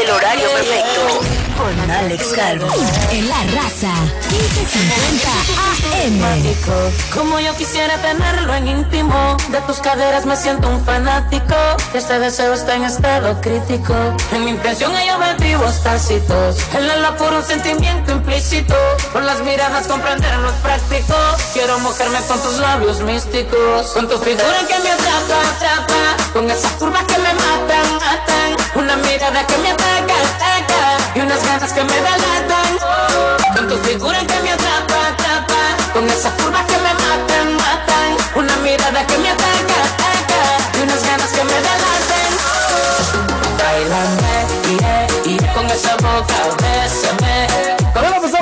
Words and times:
El 0.00 0.10
horario 0.10 0.48
perfecto 0.54 1.47
con 1.58 1.90
Alex 1.90 2.28
Calvo. 2.34 2.66
En 3.10 3.28
la 3.28 3.42
raza, 3.54 3.92
1550 4.30 5.28
AM. 5.98 6.18
Como 7.12 7.40
yo 7.40 7.54
quisiera 7.56 8.00
tenerlo 8.00 8.54
en 8.54 8.68
íntimo. 8.68 9.36
De 9.50 9.60
tus 9.62 9.78
caderas 9.78 10.24
me 10.24 10.36
siento 10.36 10.68
un 10.68 10.84
fanático. 10.84 11.56
Este 11.94 12.18
deseo 12.20 12.54
está 12.54 12.76
en 12.76 12.84
estado 12.84 13.40
crítico. 13.40 13.94
En 14.32 14.44
mi 14.44 14.52
intención 14.52 14.94
hay 14.94 15.10
objetivos 15.10 15.82
tácitos. 15.82 16.56
En 16.74 16.86
la 17.02 17.16
puro 17.16 17.38
un 17.38 17.44
sentimiento 17.44 18.12
implícito. 18.12 18.74
Con 19.12 19.26
las 19.26 19.40
miradas 19.40 19.86
comprender 19.88 20.36
los 20.38 20.54
prácticos. 20.56 21.42
Quiero 21.52 21.78
mojarme 21.80 22.18
con 22.28 22.40
tus 22.40 22.58
labios 22.58 23.00
místicos. 23.00 23.88
Con 23.94 24.08
tu 24.08 24.16
figura 24.18 24.58
que 24.68 24.78
me 24.78 24.90
atrapa, 24.90 25.40
atrapa. 25.56 26.32
Con 26.32 26.50
esas 26.50 26.72
curvas 26.72 27.04
que 27.04 27.18
me 27.18 27.34
matan, 27.34 27.94
matan. 27.94 28.56
Una 28.76 28.96
mirada 28.96 29.46
que 29.46 29.58
me 29.58 29.70
ataca, 29.70 30.14
Y 31.14 31.20
unas 31.20 31.44
ganas 31.44 31.72
que 31.72 31.82
me 31.82 31.94
delatan. 31.94 32.78
Con 33.54 33.68
tu 33.68 33.76
figura 33.78 34.18
que 34.20 34.40
me 34.42 34.52
atrapa, 34.52 35.08
atrapa. 35.08 35.92
Con 35.92 36.08
esas 36.08 36.32
curvas 36.34 36.64
que 36.66 36.78
me 36.78 36.94
matan, 36.94 37.56
matan. 37.56 38.16
Una 38.34 38.56
mirada 38.56 39.06
que 39.06 39.18
me 39.18 39.30
ataca, 39.30 39.78
ataca. 39.88 40.78
Y 40.78 40.82
unas 40.82 41.02
ganas 41.04 41.30
que 41.30 41.44
me 41.44 41.54
delatan. 41.54 42.30
Bailame, 43.58 44.36
yeah, 44.80 45.06
yeah. 45.24 45.52
Con 45.54 45.66
esa 45.70 45.96
boca, 45.96 46.38
bésame. 46.62 47.27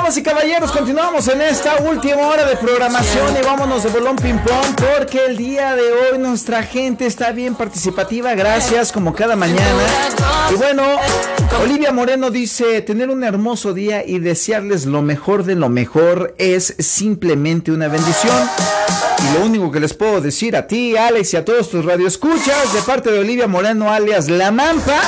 Damas 0.07 0.19
y 0.19 0.23
caballeros, 0.23 0.71
continuamos 0.71 1.27
en 1.27 1.41
esta 1.41 1.79
última 1.83 2.27
hora 2.27 2.45
de 2.45 2.55
programación 2.55 3.35
y 3.35 3.45
vámonos 3.45 3.83
de 3.83 3.89
bolón 3.89 4.15
ping 4.15 4.37
pong 4.37 4.73
porque 4.95 5.25
el 5.25 5.35
día 5.35 5.75
de 5.75 5.81
hoy 5.81 6.17
nuestra 6.17 6.63
gente 6.63 7.05
está 7.05 7.33
bien 7.33 7.55
participativa, 7.55 8.33
gracias 8.33 8.93
como 8.93 9.13
cada 9.13 9.35
mañana. 9.35 9.83
Y 10.49 10.55
bueno, 10.55 10.83
Olivia 11.61 11.91
Moreno 11.91 12.31
dice, 12.31 12.81
tener 12.83 13.09
un 13.09 13.21
hermoso 13.25 13.73
día 13.73 14.05
y 14.05 14.19
desearles 14.19 14.85
lo 14.85 15.01
mejor 15.01 15.43
de 15.43 15.55
lo 15.55 15.67
mejor 15.67 16.33
es 16.37 16.73
simplemente 16.79 17.73
una 17.73 17.89
bendición. 17.89 18.49
Y 19.19 19.37
lo 19.37 19.45
único 19.45 19.71
que 19.71 19.81
les 19.81 19.93
puedo 19.93 20.21
decir 20.21 20.55
a 20.55 20.67
ti, 20.67 20.95
Alex, 20.95 21.33
y 21.33 21.37
a 21.37 21.43
todos 21.43 21.69
tus 21.69 21.83
radioescuchas, 21.83 22.73
de 22.73 22.81
parte 22.83 23.11
de 23.11 23.19
Olivia 23.19 23.47
Moreno, 23.47 23.91
alias 23.91 24.29
La 24.29 24.51
Mampa, 24.53 25.01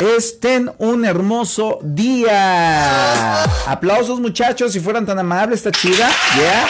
es 0.00 0.40
ten 0.40 0.72
un 0.78 1.04
hermoso 1.04 1.78
día. 1.82 3.44
Aplausos 3.66 4.20
muchachos, 4.20 4.33
si 4.34 4.80
fueran 4.80 5.06
tan 5.06 5.18
amables, 5.18 5.64
está 5.64 5.70
chida, 5.70 6.08
¿ya? 6.36 6.66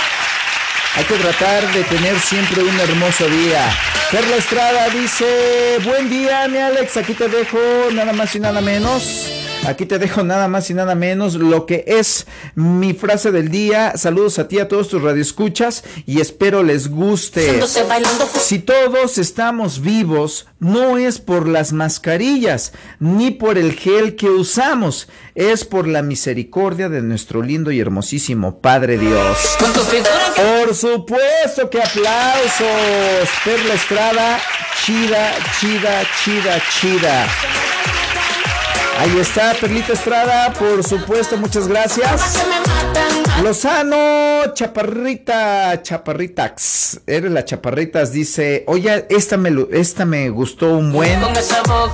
Hay 0.97 1.05
que 1.05 1.15
tratar 1.15 1.73
de 1.73 1.83
tener 1.84 2.19
siempre 2.20 2.62
un 2.62 2.79
hermoso 2.79 3.27
día. 3.27 3.62
Perla 4.11 4.37
Estrada 4.37 4.91
dice, 4.91 5.79
buen 5.83 6.11
día 6.11 6.47
mi 6.48 6.59
Alex, 6.59 6.98
aquí 6.98 7.15
te 7.15 7.27
dejo 7.27 7.59
nada 7.92 8.12
más 8.12 8.35
y 8.37 8.41
nada 8.41 8.61
menos. 8.61 9.31
Aquí 9.67 9.87
te 9.87 9.98
dejo 9.98 10.23
nada 10.23 10.48
más 10.48 10.69
y 10.70 10.75
nada 10.75 10.95
menos 10.95 11.34
lo 11.34 11.67
que 11.67 11.84
es 11.87 12.27
mi 12.55 12.93
frase 12.93 13.33
del 13.33 13.51
día. 13.51 13.95
Saludos 13.97 14.39
a 14.39 14.48
ti, 14.48 14.59
a 14.59 14.69
todos 14.69 14.89
tus 14.89 15.03
radioescuchas 15.03 15.84
y 16.07 16.20
espero 16.20 16.62
les 16.62 16.89
guste. 16.89 17.61
Si 18.39 18.59
todos 18.59 19.19
estamos 19.19 19.81
vivos, 19.81 20.47
no 20.59 20.98
es 20.98 21.19
por 21.19 21.48
las 21.48 21.73
mascarillas 21.73 22.73
ni 23.01 23.31
por 23.31 23.59
el 23.59 23.73
gel 23.73 24.17
que 24.17 24.29
usamos, 24.29 25.09
es 25.35 25.65
por 25.65 25.89
la 25.89 26.03
misericordia 26.03 26.89
de 26.89 27.03
nuestro 27.03 27.42
lindo 27.42 27.70
y 27.70 27.81
hermosísimo 27.81 28.61
Padre 28.61 28.98
Dios. 28.98 29.57
Por 30.37 30.75
supuesto 30.75 31.70
que 31.70 31.83
aplausos. 31.83 33.29
Perla 33.45 33.75
Estrada, 33.75 34.41
chida, 34.85 35.33
chida, 35.59 36.03
chida, 36.23 36.62
chida. 36.81 38.03
Ahí 38.98 39.19
está, 39.19 39.55
Perlita 39.61 39.92
Estrada, 39.92 40.53
por 40.53 40.84
supuesto, 40.84 41.37
muchas 41.37 41.69
gracias. 41.69 42.39
Lozano, 43.42 44.55
chaparrita, 44.55 45.83
chaparritax. 45.83 47.01
Eres 47.07 47.33
la 47.33 47.45
chaparritas, 47.45 48.13
dice, 48.13 48.64
oye, 48.67 49.07
esta 49.11 49.36
me, 49.36 49.52
esta 49.73 50.05
me 50.05 50.30
gustó 50.30 50.79
un 50.79 50.92
buen. 50.92 51.20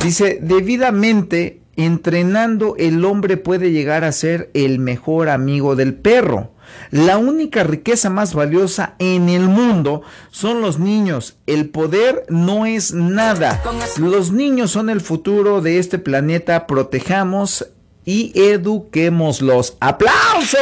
Dice, 0.02 0.38
debidamente 0.42 1.62
entrenando 1.76 2.76
el 2.78 3.04
hombre 3.04 3.36
puede 3.38 3.72
llegar 3.72 4.04
a 4.04 4.12
ser 4.12 4.50
el 4.54 4.78
mejor 4.78 5.30
amigo 5.30 5.76
del 5.76 5.94
perro. 5.94 6.52
La 6.90 7.18
única 7.18 7.62
riqueza 7.62 8.10
más 8.10 8.34
valiosa 8.34 8.94
en 8.98 9.28
el 9.28 9.42
mundo 9.42 10.02
son 10.30 10.60
los 10.60 10.78
niños. 10.78 11.36
El 11.46 11.68
poder 11.68 12.24
no 12.28 12.66
es 12.66 12.92
nada. 12.92 13.62
Los 13.98 14.32
niños 14.32 14.72
son 14.72 14.90
el 14.90 15.00
futuro 15.00 15.60
de 15.60 15.78
este 15.78 15.98
planeta. 15.98 16.66
Protejamos 16.66 17.66
y 18.04 18.32
eduquémoslos. 18.34 19.76
¡Aplausos! 19.80 20.58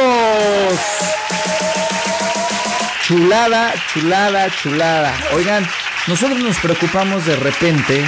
Chulada, 3.07 3.73
chulada, 3.91 4.47
chulada. 4.61 5.13
Oigan, 5.35 5.65
nosotros 6.07 6.37
nos 6.39 6.59
preocupamos 6.59 7.25
de 7.25 7.35
repente, 7.37 8.03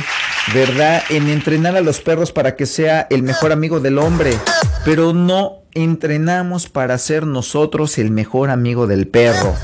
¿verdad? 0.54 1.02
En 1.10 1.28
entrenar 1.28 1.76
a 1.76 1.82
los 1.82 2.00
perros 2.02 2.32
para 2.32 2.56
que 2.56 2.68
sea 2.68 3.08
el 3.10 3.24
mejor 3.24 3.52
amigo 3.52 3.80
del 3.80 3.98
hombre. 3.98 4.38
Pero 4.86 5.12
no 5.14 5.61
entrenamos 5.74 6.70
para 6.70 6.98
ser 6.98 7.26
nosotros 7.26 7.98
el 7.98 8.12
mejor 8.12 8.50
amigo 8.50 8.88
del 8.88 9.08
perro. 9.08 9.56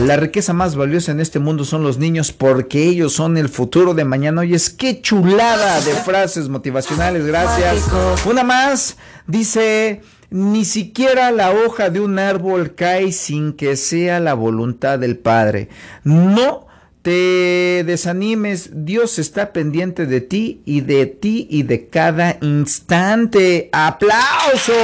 La 0.00 0.16
riqueza 0.16 0.52
más 0.52 0.76
valiosa 0.76 1.12
en 1.12 1.20
este 1.20 1.38
mundo 1.38 1.64
son 1.64 1.82
los 1.82 1.98
niños 1.98 2.30
porque 2.32 2.84
ellos 2.84 3.14
son 3.14 3.36
el 3.36 3.48
futuro 3.48 3.94
de 3.94 4.04
mañana. 4.04 4.42
Oye, 4.42 4.54
es 4.54 4.68
qué 4.68 5.00
chulada 5.00 5.80
de 5.80 5.92
frases 5.92 6.48
motivacionales, 6.48 7.24
gracias. 7.26 7.86
Una 8.26 8.44
más, 8.44 8.96
dice, 9.26 10.02
ni 10.30 10.64
siquiera 10.64 11.30
la 11.30 11.50
hoja 11.50 11.88
de 11.88 12.00
un 12.00 12.18
árbol 12.18 12.74
cae 12.74 13.12
sin 13.12 13.54
que 13.54 13.76
sea 13.76 14.20
la 14.20 14.34
voluntad 14.34 14.98
del 14.98 15.16
Padre. 15.16 15.70
No 16.04 16.65
te 17.06 17.84
desanimes, 17.86 18.70
Dios 18.72 19.20
está 19.20 19.52
pendiente 19.52 20.06
de 20.06 20.20
ti 20.20 20.60
y 20.64 20.80
de 20.80 21.06
ti 21.06 21.46
y 21.48 21.62
de 21.62 21.86
cada 21.88 22.36
instante. 22.40 23.68
¡Aplausos! 23.70 24.74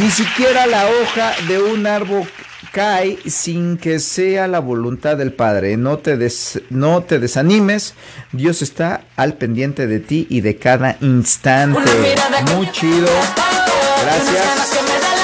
Ni 0.00 0.12
siquiera 0.12 0.68
la 0.68 0.86
hoja 0.86 1.32
de 1.48 1.60
un 1.60 1.88
árbol 1.88 2.22
cae 2.70 3.18
sin 3.26 3.78
que 3.78 3.98
sea 3.98 4.46
la 4.46 4.60
voluntad 4.60 5.16
del 5.16 5.32
Padre. 5.32 5.76
No 5.76 5.98
te, 5.98 6.16
des- 6.16 6.62
no 6.70 7.02
te 7.02 7.18
desanimes. 7.18 7.94
Dios 8.30 8.62
está 8.62 9.06
al 9.16 9.34
pendiente 9.34 9.88
de 9.88 9.98
ti 9.98 10.28
y 10.30 10.40
de 10.40 10.56
cada 10.56 10.98
instante. 11.00 11.80
Muy 12.54 12.70
chido. 12.70 13.08
Gracias. 14.04 15.15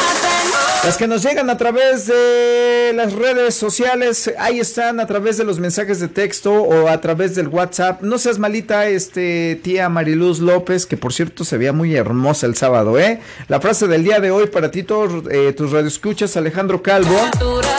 Las 0.84 0.96
que 0.96 1.06
nos 1.06 1.22
llegan 1.22 1.48
a 1.48 1.56
través 1.56 2.06
de 2.06 2.92
las 2.92 3.12
redes 3.12 3.54
sociales, 3.54 4.32
ahí 4.36 4.58
están 4.58 4.98
a 4.98 5.06
través 5.06 5.36
de 5.36 5.44
los 5.44 5.60
mensajes 5.60 6.00
de 6.00 6.08
texto 6.08 6.52
o 6.52 6.88
a 6.88 7.00
través 7.00 7.36
del 7.36 7.46
WhatsApp. 7.46 8.02
No 8.02 8.18
seas 8.18 8.40
malita, 8.40 8.88
este 8.88 9.60
tía 9.62 9.88
Mariluz 9.88 10.40
López, 10.40 10.84
que 10.84 10.96
por 10.96 11.12
cierto 11.12 11.44
se 11.44 11.56
veía 11.56 11.72
muy 11.72 11.94
hermosa 11.94 12.46
el 12.46 12.56
sábado, 12.56 12.98
¿eh? 12.98 13.20
La 13.46 13.60
frase 13.60 13.86
del 13.86 14.02
día 14.02 14.18
de 14.18 14.32
hoy 14.32 14.48
para 14.48 14.72
ti, 14.72 14.82
todos 14.82 15.22
eh, 15.30 15.52
tus 15.52 15.70
radioescuchas, 15.70 16.36
Alejandro 16.36 16.82
Calvo, 16.82 17.16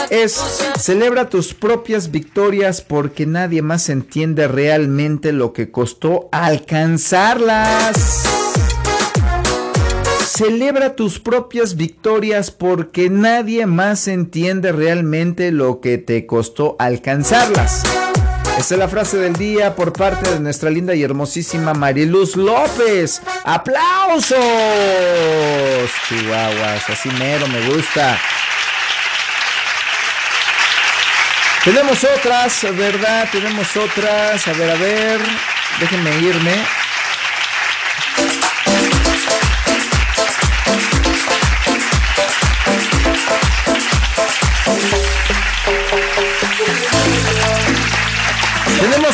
es 0.08 0.40
celebra 0.80 1.28
tus 1.28 1.52
propias 1.52 2.10
victorias 2.10 2.80
porque 2.80 3.26
nadie 3.26 3.60
más 3.60 3.90
entiende 3.90 4.48
realmente 4.48 5.32
lo 5.32 5.52
que 5.52 5.70
costó 5.70 6.30
alcanzarlas. 6.32 8.43
Celebra 10.36 10.96
tus 10.96 11.20
propias 11.20 11.76
victorias 11.76 12.50
porque 12.50 13.08
nadie 13.08 13.66
más 13.66 14.08
entiende 14.08 14.72
realmente 14.72 15.52
lo 15.52 15.80
que 15.80 15.96
te 15.96 16.26
costó 16.26 16.74
alcanzarlas. 16.80 17.84
Esta 18.58 18.74
es 18.74 18.78
la 18.80 18.88
frase 18.88 19.16
del 19.18 19.34
día 19.34 19.76
por 19.76 19.92
parte 19.92 20.28
de 20.28 20.40
nuestra 20.40 20.70
linda 20.70 20.92
y 20.92 21.04
hermosísima 21.04 21.72
Mariluz 21.72 22.34
López. 22.34 23.22
¡Aplausos! 23.44 24.40
Chihuahuas, 26.08 26.90
así 26.90 27.10
mero 27.10 27.46
me 27.46 27.68
gusta. 27.68 28.18
Tenemos 31.64 32.02
otras, 32.02 32.66
¿verdad? 32.76 33.28
Tenemos 33.30 33.76
otras. 33.76 34.48
A 34.48 34.52
ver, 34.54 34.70
a 34.70 34.74
ver. 34.74 35.20
Déjenme 35.78 36.10
irme. 36.18 36.54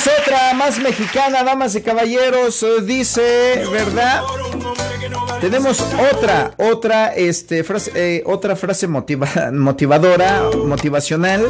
Otra 0.07 0.55
más 0.55 0.79
mexicana, 0.79 1.43
damas 1.45 1.75
y 1.75 1.83
caballeros, 1.83 2.63
eh, 2.63 2.81
dice, 2.83 3.65
¿verdad? 3.71 4.23
Tenemos 5.41 5.81
otra, 6.13 6.53
otra, 6.59 7.09
este, 7.15 7.65
frase, 7.65 7.93
eh, 7.95 8.23
otra 8.27 8.57
frase 8.57 8.89
motiva- 8.89 9.51
motivadora, 9.53 10.43
motivacional. 10.65 11.49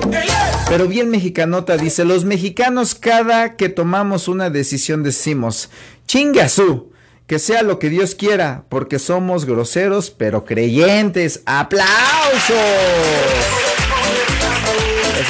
Pero 0.69 0.87
bien 0.89 1.11
mexicanota, 1.11 1.77
dice, 1.77 2.05
los 2.05 2.25
mexicanos 2.25 2.95
cada 2.95 3.57
que 3.57 3.69
tomamos 3.69 4.29
una 4.29 4.51
decisión 4.51 5.03
decimos, 5.03 5.71
chingasú, 6.07 6.93
que 7.27 7.39
sea 7.39 7.63
lo 7.63 7.79
que 7.79 7.89
Dios 7.91 8.15
quiera, 8.15 8.65
porque 8.69 8.99
somos 8.99 9.45
groseros 9.45 10.11
pero 10.11 10.45
creyentes. 10.45 11.43
¡Aplausos! 11.47 12.57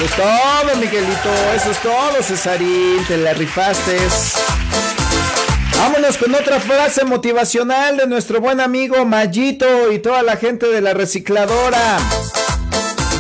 Eso 0.01 0.07
es 0.07 0.17
todo, 0.17 0.77
Miguelito. 0.77 1.31
Eso 1.55 1.71
es 1.71 1.83
todo, 1.83 2.23
Cesarín. 2.23 3.05
Te 3.07 3.19
la 3.19 3.35
rifaste. 3.35 3.99
Vámonos 5.77 6.17
con 6.17 6.35
otra 6.35 6.59
frase 6.59 7.05
motivacional 7.05 7.99
de 7.99 8.07
nuestro 8.07 8.41
buen 8.41 8.61
amigo 8.61 9.05
Mayito 9.05 9.93
y 9.93 9.99
toda 9.99 10.23
la 10.23 10.37
gente 10.37 10.69
de 10.69 10.81
la 10.81 10.95
recicladora. 10.95 11.99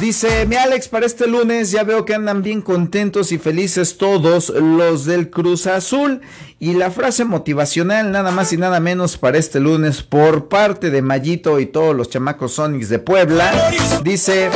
Dice, 0.00 0.46
mi 0.46 0.56
Alex, 0.56 0.88
para 0.88 1.04
este 1.04 1.26
lunes 1.26 1.70
ya 1.70 1.84
veo 1.84 2.06
que 2.06 2.14
andan 2.14 2.42
bien 2.42 2.62
contentos 2.62 3.30
y 3.32 3.36
felices 3.36 3.98
todos 3.98 4.48
los 4.48 5.04
del 5.04 5.28
Cruz 5.28 5.66
Azul. 5.66 6.22
Y 6.58 6.72
la 6.72 6.90
frase 6.90 7.26
motivacional, 7.26 8.10
nada 8.10 8.30
más 8.30 8.54
y 8.54 8.56
nada 8.56 8.80
menos 8.80 9.18
para 9.18 9.36
este 9.36 9.60
lunes, 9.60 10.02
por 10.02 10.48
parte 10.48 10.88
de 10.88 11.02
Mayito 11.02 11.60
y 11.60 11.66
todos 11.66 11.94
los 11.94 12.08
chamacos 12.08 12.54
Sonics 12.54 12.88
de 12.88 13.00
Puebla, 13.00 13.70
dice... 14.02 14.48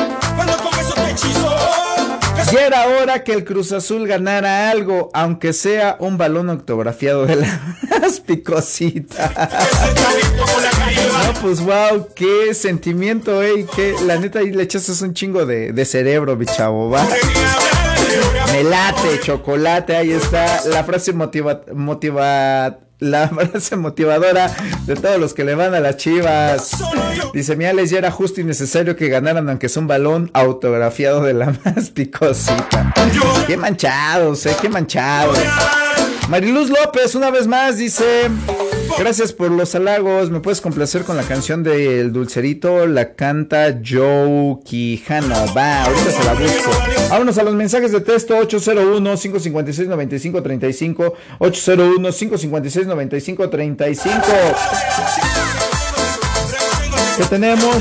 Ya 2.55 2.67
era 3.03 3.25
que 3.25 3.33
el 3.33 3.45
Cruz 3.45 3.73
Azul 3.73 4.07
ganara 4.07 4.71
algo, 4.71 5.11
aunque 5.13 5.53
sea 5.53 5.97
un 5.99 6.17
balón 6.17 6.51
autografiado 6.51 7.27
de 7.27 7.35
la 7.35 7.77
más 8.01 8.21
picosita. 8.21 9.33
No, 11.25 11.41
pues 11.41 11.61
wow, 11.61 12.07
qué 12.15 12.55
sentimiento, 12.55 13.43
eh, 13.43 13.67
que 13.75 13.97
la 14.07 14.19
neta 14.19 14.39
ahí 14.39 14.53
le 14.53 14.63
echaste 14.63 14.93
un 15.05 15.15
chingo 15.15 15.45
de, 15.47 15.73
de 15.73 15.85
cerebro, 15.85 16.37
mi 16.37 16.47
chavo, 16.47 16.91
va. 16.91 17.05
Me 18.53 18.63
late, 18.63 19.19
chocolate, 19.21 19.97
ahí 19.97 20.13
está 20.13 20.65
la 20.67 20.85
frase 20.85 21.13
motiva, 21.13 21.63
motiva, 21.75 22.79
la 23.05 23.29
frase 23.29 23.77
motivadora 23.77 24.55
de 24.87 24.97
todos 24.97 25.19
los 25.19 25.35
que 25.35 25.45
le 25.45 25.55
van 25.55 25.75
a 25.75 25.81
las 25.81 25.97
chivas. 25.97 26.71
Dice, 27.33 27.57
mi 27.57 27.67
Alex, 27.67 27.91
ya 27.91 27.99
era 27.99 28.11
justo 28.11 28.41
y 28.41 28.45
necesario 28.45 28.97
que 28.97 29.09
ganaran, 29.09 29.49
aunque 29.49 29.67
es 29.67 29.77
un 29.77 29.87
balón 29.87 30.31
autografiado 30.33 31.23
de 31.23 31.35
la 31.35 31.55
más 31.65 31.91
picosita. 31.91 32.93
Qué 33.47 33.57
manchados, 33.57 34.47
eh, 34.47 34.57
qué 34.61 34.69
manchados. 34.69 35.39
Mariluz 36.29 36.71
López, 36.71 37.15
una 37.15 37.31
vez 37.31 37.47
más, 37.47 37.79
dice. 37.79 38.31
Gracias 38.99 39.33
por 39.33 39.51
los 39.51 39.75
halagos. 39.75 40.31
¿Me 40.31 40.41
puedes 40.41 40.61
complacer 40.61 41.03
con 41.03 41.17
la 41.17 41.23
canción 41.25 41.63
del 41.63 42.13
Dulcerito? 42.13 42.87
La 42.87 43.15
canta 43.15 43.81
Joe 43.85 44.59
Quijano. 44.65 45.35
Va, 45.55 45.85
ahorita 45.85 46.11
se 46.11 46.25
la 46.25 46.35
busco. 46.35 46.71
Vámonos 47.11 47.39
a 47.39 47.43
los 47.43 47.55
mensajes 47.55 47.91
de 47.93 48.01
texto 48.01 48.39
801-556-9535. 48.41 51.13
801-556-9535. 51.41 54.23
¿Qué 57.17 57.25
tenemos? 57.27 57.77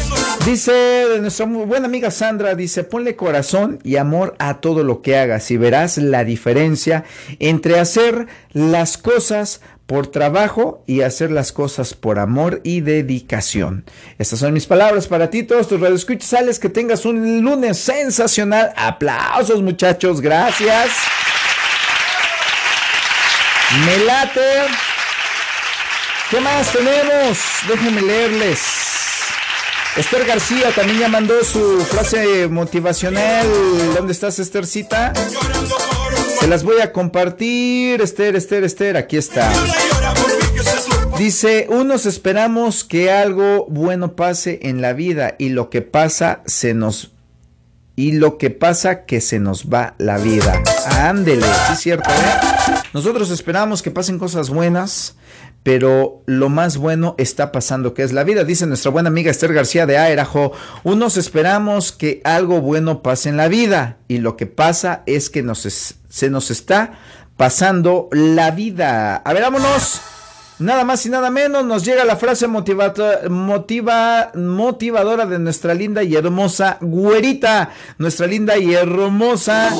Dice 0.46 1.06
nuestra 1.22 1.48
buena 1.48 1.88
amiga 1.88 2.12
Sandra, 2.12 2.54
dice, 2.54 2.84
ponle 2.84 3.16
corazón 3.16 3.80
y 3.84 3.96
amor 3.96 4.36
a 4.38 4.60
todo 4.60 4.84
lo 4.84 5.02
que 5.02 5.18
hagas 5.18 5.50
y 5.50 5.58
verás 5.58 5.98
la 5.98 6.24
diferencia 6.24 7.04
entre 7.40 7.80
hacer 7.80 8.28
las 8.52 8.98
cosas 8.98 9.62
por 9.94 10.08
trabajo 10.08 10.84
y 10.88 11.02
hacer 11.02 11.30
las 11.30 11.52
cosas 11.52 11.94
por 11.94 12.18
amor 12.18 12.62
y 12.64 12.82
dedicación. 12.82 13.86
Estas 14.18 14.40
son 14.40 14.52
mis 14.52 14.66
palabras 14.66 15.06
para 15.06 15.30
ti, 15.30 15.44
todos 15.44 15.68
tus 15.68 15.80
radioescuchas. 15.80 16.28
Sales 16.28 16.58
que 16.58 16.68
tengas 16.68 17.06
un 17.06 17.44
lunes 17.44 17.78
sensacional. 17.78 18.74
Aplausos, 18.76 19.62
muchachos. 19.62 20.20
Gracias. 20.20 20.90
Me 23.86 24.04
late. 24.04 24.64
¿Qué 26.32 26.40
más 26.40 26.72
tenemos? 26.72 27.38
Déjenme 27.68 28.02
leerles. 28.02 28.62
Esther 29.96 30.26
García 30.26 30.72
también 30.72 31.02
ya 31.02 31.08
mandó 31.08 31.44
su 31.44 31.86
frase 31.86 32.48
motivacional. 32.48 33.48
¿Dónde 33.96 34.14
estás, 34.14 34.40
Esthercita? 34.40 35.14
Se 36.44 36.50
las 36.50 36.66
voy 36.66 36.82
a 36.82 36.92
compartir. 36.92 38.02
Esther, 38.02 38.36
Esther, 38.36 38.66
Esther, 38.66 38.98
aquí 38.98 39.16
está. 39.16 39.50
Dice, 41.18 41.68
unos 41.70 42.06
esperamos 42.06 42.84
que 42.84 43.14
algo 43.14 43.66
bueno 43.70 44.18
pase 44.18 44.60
en 44.64 44.82
la 44.82 44.92
vida 44.92 45.36
y 45.40 45.50
lo 45.50 45.70
que 45.70 45.82
pasa 45.82 46.42
se 46.46 46.74
nos 46.74 47.14
y 47.96 48.12
lo 48.12 48.38
que 48.38 48.50
pasa 48.50 49.06
que 49.06 49.22
se 49.22 49.40
nos 49.40 49.70
va 49.70 49.96
la 50.00 50.18
vida. 50.18 50.62
Ándele, 51.00 51.46
sí 51.46 51.74
es 51.74 51.80
cierto, 51.80 52.10
¿eh? 52.10 52.73
Nosotros 52.94 53.32
esperamos 53.32 53.82
que 53.82 53.90
pasen 53.90 54.20
cosas 54.20 54.52
buenas, 54.52 55.16
pero 55.64 56.22
lo 56.28 56.50
más 56.50 56.78
bueno 56.78 57.16
está 57.18 57.52
pasando, 57.52 57.96
que 57.96 58.04
es 58.04 58.14
la 58.14 58.24
vida. 58.24 58.44
Dice 58.44 58.68
nuestra 58.68 58.92
buena 58.92 59.10
amiga 59.10 59.32
Esther 59.32 59.52
García 59.52 59.88
de 59.88 59.98
Aerajo, 59.98 60.52
unos 60.84 61.18
esperamos 61.18 61.92
que 61.92 62.22
algo 62.24 62.62
bueno 62.62 63.02
pase 63.02 63.30
en 63.30 63.38
la 63.38 63.48
vida 63.48 63.98
y 64.08 64.20
lo 64.20 64.38
que 64.38 64.46
pasa 64.46 65.02
es 65.08 65.32
que 65.32 65.42
nos 65.42 65.62
se 66.08 66.30
nos 66.30 66.52
está 66.52 67.00
pasando 67.36 68.10
la 68.12 68.52
vida. 68.52 69.16
A 69.16 69.34
ver, 69.34 69.42
vámonos. 69.42 70.02
Nada 70.60 70.84
más 70.84 71.04
y 71.08 71.10
nada 71.10 71.32
menos 71.32 71.66
nos 71.66 71.84
llega 71.84 72.06
la 72.06 72.16
frase 72.16 72.48
motiva, 72.48 72.94
motivadora 74.36 75.26
de 75.26 75.40
nuestra 75.40 75.74
linda 75.74 76.04
y 76.04 76.16
hermosa 76.16 76.78
güerita, 76.80 77.72
nuestra 77.98 78.28
linda 78.28 78.56
y 78.58 78.74
hermosa 78.76 79.72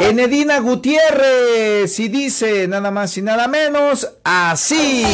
Enedina 0.00 0.60
Gutiérrez 0.60 1.98
y 1.98 2.08
dice 2.08 2.68
nada 2.68 2.90
más 2.90 3.18
y 3.18 3.22
nada 3.22 3.48
menos 3.48 4.08
así. 4.22 5.04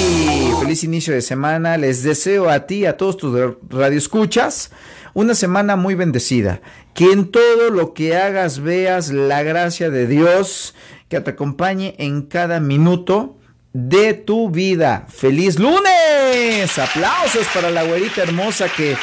Feliz 0.61 0.85
inicio 0.85 1.15
de 1.15 1.23
semana, 1.23 1.79
les 1.79 2.03
deseo 2.03 2.51
a 2.51 2.67
ti, 2.67 2.85
a 2.85 2.97
todos 2.97 3.17
tus 3.17 3.35
radioescuchas, 3.71 4.71
una 5.15 5.35
semana 5.35 5.77
muy 5.77 5.95
bendecida. 5.95 6.61
Que 6.95 7.13
en 7.13 7.31
todo 7.31 7.71
lo 7.71 7.95
que 7.95 8.17
hagas 8.17 8.61
veas 8.61 9.11
la 9.11 9.43
gracia 9.43 9.89
de 9.91 10.07
Dios 10.07 10.75
que 11.09 11.21
te 11.21 11.31
acompañe 11.31 11.95
en 11.99 12.23
cada 12.23 12.61
minuto 12.61 13.39
de 13.73 14.15
tu 14.15 14.51
vida. 14.51 15.07
¡Feliz 15.09 15.59
lunes! 15.59 16.79
Aplausos 16.79 17.47
para 17.55 17.71
la 17.71 17.85
güerita 17.85 18.23
hermosa 18.23 18.69
que 18.69 18.97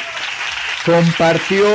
compartió 0.85 1.65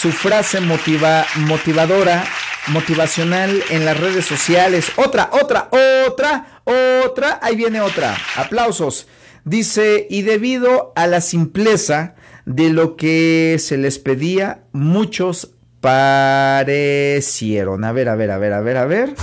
su 0.00 0.12
frase 0.12 0.60
motiva, 0.60 1.26
motivadora, 1.36 2.24
motivacional 2.68 3.62
en 3.70 3.84
las 3.84 3.98
redes 3.98 4.26
sociales. 4.26 4.92
Otra, 4.96 5.30
otra, 5.32 5.68
otra, 6.06 6.62
otra. 7.04 7.38
Ahí 7.42 7.56
viene 7.56 7.80
otra. 7.80 8.16
Aplausos. 8.36 9.06
Dice, 9.44 10.06
y 10.10 10.22
debido 10.22 10.92
a 10.96 11.06
la 11.06 11.20
simpleza 11.20 12.14
de 12.44 12.70
lo 12.70 12.96
que 12.96 13.56
se 13.58 13.76
les 13.76 13.98
pedía, 13.98 14.64
muchos 14.72 15.52
parecieron. 15.80 17.84
A 17.84 17.92
ver, 17.92 18.08
a 18.08 18.16
ver, 18.16 18.30
a 18.30 18.38
ver, 18.38 18.52
a 18.52 18.60
ver, 18.60 18.76
a 18.76 18.84
ver. 18.84 19.14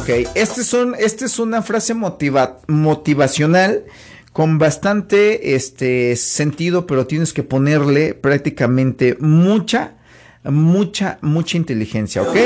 Ok, 0.00 0.08
este 0.34 0.60
es, 0.60 0.72
un, 0.72 0.94
este 0.98 1.26
es 1.26 1.38
una 1.38 1.62
frase 1.62 1.94
motiva, 1.94 2.58
motivacional 2.66 3.84
con 4.36 4.58
bastante 4.58 5.54
este, 5.54 6.14
sentido, 6.14 6.86
pero 6.86 7.06
tienes 7.06 7.32
que 7.32 7.42
ponerle 7.42 8.12
prácticamente 8.12 9.16
mucha, 9.18 9.94
mucha, 10.44 11.16
mucha 11.22 11.56
inteligencia, 11.56 12.20
¿ok? 12.20 12.36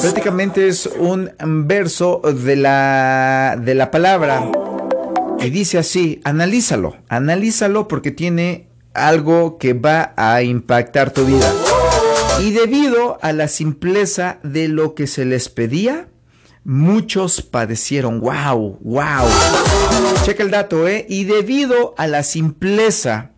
Prácticamente 0.00 0.66
es 0.66 0.88
un 0.98 1.30
verso 1.68 2.22
de 2.24 2.56
la, 2.56 3.60
de 3.62 3.74
la 3.74 3.90
palabra 3.90 4.50
y 5.40 5.50
dice 5.50 5.76
así, 5.76 6.22
analízalo, 6.24 6.96
analízalo 7.10 7.86
porque 7.86 8.10
tiene 8.10 8.66
algo 8.94 9.58
que 9.58 9.74
va 9.74 10.14
a 10.16 10.40
impactar 10.40 11.10
tu 11.10 11.26
vida. 11.26 11.52
Y 12.40 12.52
debido 12.52 13.18
a 13.20 13.34
la 13.34 13.46
simpleza 13.46 14.38
de 14.42 14.68
lo 14.68 14.94
que 14.94 15.06
se 15.06 15.26
les 15.26 15.50
pedía, 15.50 16.08
muchos 16.64 17.42
padecieron. 17.42 18.20
¡Wow! 18.20 18.78
¡Wow! 18.80 19.28
Checa 20.24 20.42
el 20.42 20.50
dato, 20.50 20.86
¿eh? 20.88 21.06
Y 21.08 21.24
debido 21.24 21.94
a 21.96 22.06
la 22.06 22.22
simpleza 22.22 23.30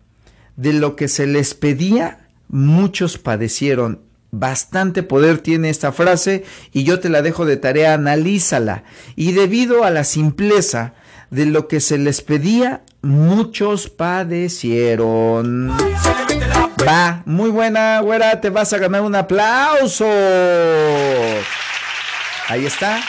de 0.55 0.73
lo 0.73 0.95
que 0.95 1.07
se 1.07 1.27
les 1.27 1.53
pedía, 1.53 2.27
muchos 2.49 3.17
padecieron. 3.17 4.01
Bastante 4.31 5.03
poder 5.03 5.37
tiene 5.39 5.69
esta 5.69 5.91
frase 5.91 6.43
y 6.71 6.83
yo 6.83 6.99
te 6.99 7.09
la 7.09 7.21
dejo 7.21 7.45
de 7.45 7.57
tarea, 7.57 7.93
analízala. 7.93 8.83
Y 9.15 9.33
debido 9.33 9.83
a 9.83 9.91
la 9.91 10.03
simpleza 10.03 10.93
de 11.29 11.45
lo 11.45 11.67
que 11.67 11.79
se 11.79 11.97
les 11.97 12.21
pedía, 12.21 12.81
muchos 13.01 13.89
padecieron. 13.89 15.71
Va, 16.87 17.21
muy 17.25 17.49
buena, 17.49 17.99
güera, 18.01 18.41
te 18.41 18.49
vas 18.49 18.73
a 18.73 18.77
ganar 18.77 19.01
un 19.01 19.15
aplauso. 19.15 20.05
Ahí 22.47 22.65
está. 22.65 22.99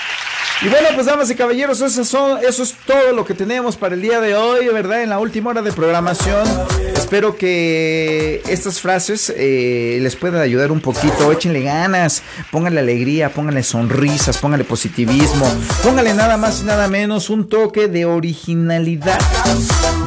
Y 0.63 0.69
bueno, 0.69 0.89
pues 0.95 1.07
damas 1.07 1.29
y 1.31 1.35
caballeros, 1.35 1.81
eso, 1.81 2.05
son, 2.05 2.39
eso 2.45 2.63
es 2.63 2.75
todo 2.87 3.13
lo 3.13 3.25
que 3.25 3.35
tenemos 3.35 3.77
para 3.77 3.95
el 3.95 4.01
día 4.01 4.21
de 4.21 4.35
hoy, 4.37 4.69
¿verdad? 4.69 5.03
En 5.03 5.11
la 5.11 5.19
última 5.19 5.51
hora 5.51 5.63
de 5.63 5.73
programación. 5.73 6.47
Espero 6.95 7.37
que 7.37 8.41
estas 8.49 8.81
frases 8.81 9.33
eh, 9.37 9.99
les 10.01 10.17
puedan 10.17 10.41
ayudar 10.41 10.71
un 10.71 10.81
poquito. 10.81 11.33
Échenle 11.33 11.63
ganas, 11.63 12.23
pónganle 12.51 12.81
alegría, 12.81 13.31
pónganle 13.31 13.63
sonrisas, 13.63 14.39
pónganle 14.39 14.65
positivismo, 14.65 15.47
pónganle 15.83 16.15
nada 16.15 16.37
más 16.37 16.63
y 16.63 16.65
nada 16.65 16.89
menos 16.89 17.31
un 17.31 17.49
toque 17.49 17.89
de 17.89 18.05
originalidad, 18.05 19.21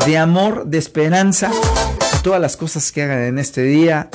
de 0.05 0.17
amor, 0.17 0.65
de 0.65 0.77
esperanza 0.77 1.51
todas 2.27 2.41
las 2.41 2.57
cosas 2.57 2.91
que 2.91 3.03
hagan 3.03 3.21
en 3.21 3.39
este 3.39 3.61
día. 3.61 4.09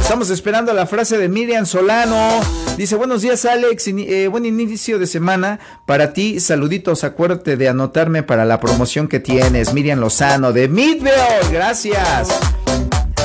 Estamos 0.00 0.30
esperando 0.30 0.72
la 0.72 0.86
frase 0.86 1.18
de 1.18 1.28
Miriam 1.28 1.66
Solano. 1.66 2.40
Dice, 2.76 2.94
buenos 2.94 3.22
días 3.22 3.44
Alex, 3.44 3.88
eh, 3.88 4.28
buen 4.28 4.46
inicio 4.46 5.00
de 5.00 5.06
semana. 5.06 5.58
Para 5.84 6.12
ti, 6.12 6.40
saluditos, 6.40 7.04
acuérdate 7.04 7.56
de 7.56 7.68
anotarme 7.68 8.22
para 8.22 8.44
la 8.44 8.60
promoción 8.60 9.08
que 9.08 9.18
tienes. 9.18 9.74
Miriam 9.74 9.98
Lozano 9.98 10.52
de 10.52 10.68
Midville, 10.68 11.50
gracias. 11.50 12.35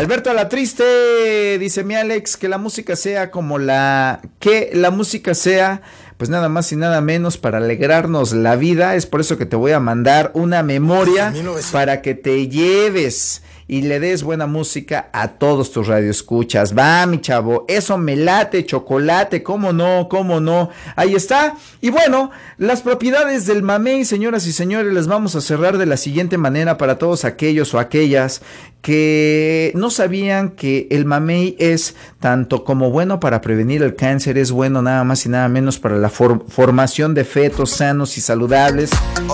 Alberto 0.02 0.34
la 0.34 0.50
triste, 0.50 1.60
dice 1.60 1.84
mi 1.84 1.94
Alex, 1.94 2.36
que 2.36 2.50
la 2.50 2.58
música 2.58 2.96
sea 2.96 3.30
como 3.30 3.60
la 3.60 4.20
que 4.40 4.72
la 4.74 4.90
música 4.90 5.36
sea 5.36 5.84
pues 6.18 6.28
nada 6.28 6.50
más 6.50 6.72
y 6.72 6.76
nada 6.76 7.02
menos 7.02 7.38
para 7.38 7.60
alegrarnos 7.60 8.34
la 8.34 8.56
vida. 8.56 8.96
Es 8.96 9.06
por 9.06 9.22
eso 9.22 9.38
que 9.38 9.46
te 9.46 9.56
voy 9.56 9.74
a 9.74 9.80
mandar 9.80 10.32
una 10.34 10.64
memoria 10.64 11.32
para 11.72 12.02
que 12.02 12.16
te 12.16 12.48
lleves 12.48 13.44
y 13.72 13.84
le 13.84 14.02
des 14.02 14.22
buena 14.24 14.48
música 14.48 15.10
a 15.14 15.30
todos 15.30 15.72
tus 15.72 15.88
radioescuchas. 15.88 16.78
Va, 16.78 17.06
mi 17.06 17.22
chavo, 17.22 17.64
eso 17.70 17.98
me 17.98 18.18
late, 18.18 18.66
chocolate, 18.66 19.44
cómo 19.44 19.72
no, 19.72 20.10
cómo 20.10 20.42
no. 20.42 20.70
Ahí 20.98 21.16
está. 21.16 21.56
Y 21.80 21.90
bueno, 21.90 22.32
las 22.58 22.82
propiedades 22.82 23.46
del 23.46 23.64
mamey, 23.64 24.04
señoras 24.04 24.46
y 24.46 24.52
señores, 24.52 24.94
les 24.94 25.08
vamos 25.08 25.36
a 25.36 25.42
cerrar 25.42 25.78
de 25.78 25.86
la 25.86 25.96
siguiente 25.96 26.38
manera 26.38 26.78
para 26.78 26.98
todos 26.98 27.24
aquellos 27.24 27.74
o 27.74 27.80
aquellas 27.80 28.42
que 28.82 29.72
no 29.76 29.90
sabían 29.92 30.50
que 30.50 30.88
el 30.90 31.06
mamey 31.06 31.56
es 31.60 31.96
tanto 32.20 32.64
como 32.64 32.90
bueno 32.90 33.20
para 33.20 33.42
prevenir 33.42 33.84
el 33.84 33.96
cáncer, 33.96 34.38
es 34.38 34.52
bueno 34.52 34.82
nada 34.82 35.04
más 35.04 35.26
y 35.26 35.30
nada 35.30 35.48
menos 35.50 35.78
para 35.78 35.98
la 35.98 36.10
formación 36.10 37.14
de 37.14 37.24
fetos 37.24 37.72
sanos 37.72 38.18
y 38.18 38.22
saludables. 38.22 38.90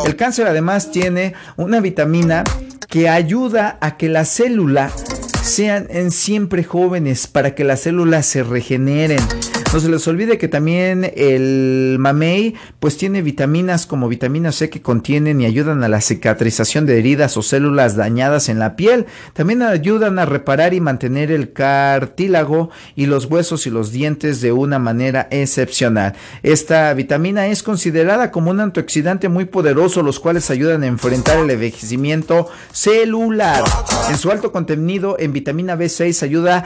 El 0.05 0.15
cáncer 0.15 0.47
además 0.47 0.91
tiene 0.91 1.33
una 1.55 1.79
vitamina 1.79 2.43
que 2.89 3.09
ayuda 3.09 3.77
a 3.81 3.97
que 3.97 4.09
la 4.09 4.25
célula 4.25 4.91
sean 5.41 5.87
en 5.89 6.11
siempre 6.11 6.63
jóvenes 6.63 7.27
para 7.27 7.55
que 7.55 7.63
las 7.63 7.81
células 7.81 8.25
se 8.25 8.43
regeneren. 8.43 9.19
No 9.73 9.81
se 9.81 9.89
les 9.89 10.07
olvide 10.07 10.37
que 10.37 10.47
también 10.47 11.11
el 11.15 11.97
mamey 11.99 12.55
pues 12.79 12.97
tiene 12.97 13.21
vitaminas 13.21 13.85
como 13.85 14.07
vitamina 14.07 14.53
C 14.53 14.69
que 14.69 14.81
contienen 14.81 15.41
y 15.41 15.45
ayudan 15.45 15.83
a 15.83 15.89
la 15.89 15.99
cicatrización 15.99 16.85
de 16.85 16.97
heridas 16.97 17.35
o 17.35 17.41
células 17.41 17.97
dañadas 17.97 18.47
en 18.47 18.59
la 18.59 18.77
piel. 18.77 19.07
También 19.33 19.61
ayudan 19.61 20.19
a 20.19 20.25
reparar 20.25 20.73
y 20.73 20.79
mantener 20.79 21.31
el 21.31 21.51
cartílago 21.51 22.69
y 22.95 23.07
los 23.07 23.25
huesos 23.25 23.67
y 23.67 23.69
los 23.69 23.91
dientes 23.91 24.39
de 24.39 24.53
una 24.53 24.79
manera 24.79 25.27
excepcional. 25.31 26.13
Esta 26.43 26.93
vitamina 26.93 27.47
es 27.47 27.61
considerada 27.61 28.31
como 28.31 28.51
un 28.51 28.61
antioxidante 28.61 29.27
muy 29.27 29.45
poderoso, 29.45 30.01
los 30.01 30.21
cuales 30.21 30.49
ayudan 30.49 30.83
a 30.83 30.87
enfrentar 30.87 31.39
el 31.39 31.49
envejecimiento 31.49 32.49
celular. 32.71 33.65
En 34.09 34.17
su 34.17 34.31
alto 34.31 34.53
contenido 34.53 35.17
en 35.19 35.33
vitamina 35.33 35.75
B6 35.75 36.23
ayuda 36.23 36.63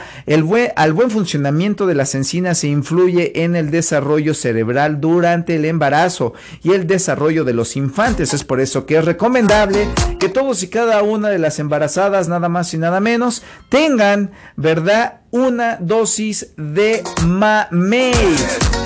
al 0.76 0.92
buen 0.92 1.10
funcionamiento 1.10 1.86
de 1.86 1.96
las 1.96 2.14
encinas 2.14 2.62
e 2.62 2.68
influye 2.68 2.91
en 3.34 3.56
el 3.56 3.70
desarrollo 3.70 4.34
cerebral 4.34 5.00
durante 5.00 5.56
el 5.56 5.64
embarazo 5.64 6.34
y 6.62 6.72
el 6.72 6.86
desarrollo 6.86 7.44
de 7.44 7.54
los 7.54 7.76
infantes. 7.76 8.34
Es 8.34 8.44
por 8.44 8.60
eso 8.60 8.84
que 8.84 8.98
es 8.98 9.04
recomendable 9.04 9.88
que 10.20 10.28
todos 10.28 10.62
y 10.62 10.68
cada 10.68 11.02
una 11.02 11.28
de 11.28 11.38
las 11.38 11.58
embarazadas, 11.58 12.28
nada 12.28 12.48
más 12.48 12.72
y 12.74 12.78
nada 12.78 13.00
menos, 13.00 13.42
tengan, 13.68 14.32
¿verdad? 14.56 15.20
Una 15.30 15.78
dosis 15.80 16.48
de 16.56 17.02
mamey. 17.26 18.12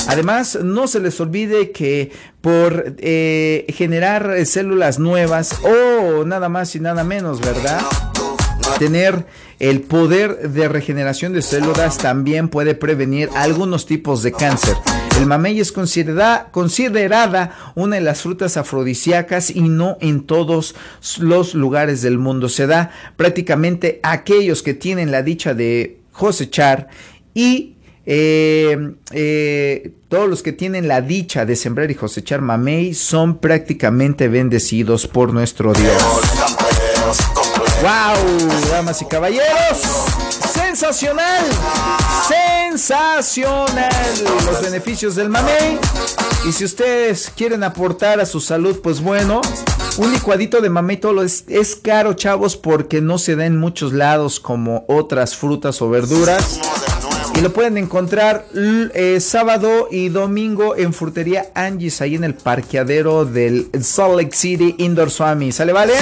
Además, 0.08 0.58
no 0.62 0.86
se 0.86 1.00
les 1.00 1.20
olvide 1.20 1.72
que 1.72 2.12
por 2.40 2.94
eh, 2.98 3.66
generar 3.70 4.46
células 4.46 5.00
nuevas 5.00 5.56
o 5.64 6.24
nada 6.24 6.48
más 6.48 6.76
y 6.76 6.80
nada 6.80 7.02
menos, 7.02 7.40
¿verdad? 7.40 7.80
Tener 8.78 9.26
el 9.58 9.80
poder 9.80 10.50
de 10.50 10.68
regeneración 10.68 11.32
de 11.32 11.42
células 11.42 11.98
también 11.98 12.48
puede 12.48 12.74
prevenir 12.74 13.30
algunos 13.34 13.86
tipos 13.86 14.22
de 14.22 14.32
cáncer. 14.32 14.74
El 15.18 15.26
mamey 15.26 15.60
es 15.60 15.72
considerada, 15.72 16.52
una 17.74 17.96
de 17.96 18.02
las 18.02 18.20
frutas 18.20 18.56
afrodisíacas 18.58 19.50
y 19.50 19.62
no 19.62 19.96
en 20.00 20.24
todos 20.24 20.74
los 21.18 21.54
lugares 21.54 22.02
del 22.02 22.18
mundo. 22.18 22.50
Se 22.50 22.66
da 22.66 22.90
prácticamente 23.16 23.98
aquellos 24.02 24.62
que 24.62 24.74
tienen 24.74 25.10
la 25.10 25.22
dicha 25.22 25.54
de 25.54 26.00
cosechar 26.12 26.88
y 27.32 27.76
eh, 28.04 28.94
eh, 29.12 29.92
todos 30.08 30.28
los 30.28 30.42
que 30.42 30.52
tienen 30.52 30.86
la 30.86 31.00
dicha 31.00 31.44
de 31.46 31.56
sembrar 31.56 31.90
y 31.90 31.94
cosechar 31.94 32.40
mamey 32.40 32.94
son 32.94 33.38
prácticamente 33.38 34.28
bendecidos 34.28 35.06
por 35.06 35.32
nuestro 35.32 35.72
Dios. 35.72 36.55
¡Wow! 37.86 38.16
Damas 38.68 39.00
y 39.00 39.04
caballeros, 39.04 39.78
sensacional, 40.52 41.44
sensacional 42.26 43.92
los 44.44 44.60
beneficios 44.60 45.14
del 45.14 45.28
mamey. 45.28 45.78
Y 46.48 46.50
si 46.50 46.64
ustedes 46.64 47.30
quieren 47.36 47.62
aportar 47.62 48.18
a 48.18 48.26
su 48.26 48.40
salud, 48.40 48.80
pues 48.82 49.00
bueno, 49.00 49.40
un 49.98 50.12
licuadito 50.12 50.60
de 50.60 50.68
mamey 50.68 50.96
todo 50.96 51.22
es, 51.22 51.44
es 51.46 51.76
caro, 51.76 52.14
chavos, 52.14 52.56
porque 52.56 53.00
no 53.00 53.18
se 53.18 53.36
da 53.36 53.46
en 53.46 53.56
muchos 53.56 53.92
lados 53.92 54.40
como 54.40 54.84
otras 54.88 55.36
frutas 55.36 55.80
o 55.80 55.88
verduras. 55.88 56.58
Y 57.36 57.40
lo 57.40 57.52
pueden 57.52 57.78
encontrar 57.78 58.46
eh, 58.94 59.20
sábado 59.20 59.86
y 59.92 60.08
domingo 60.08 60.74
en 60.74 60.92
Frutería 60.92 61.52
Angie's, 61.54 62.00
ahí 62.00 62.16
en 62.16 62.24
el 62.24 62.34
parqueadero 62.34 63.24
del 63.24 63.70
Salt 63.80 64.16
Lake 64.16 64.34
City 64.34 64.74
Indoor 64.78 65.12
Swami. 65.12 65.52
¿Sale, 65.52 65.72
vale? 65.72 65.94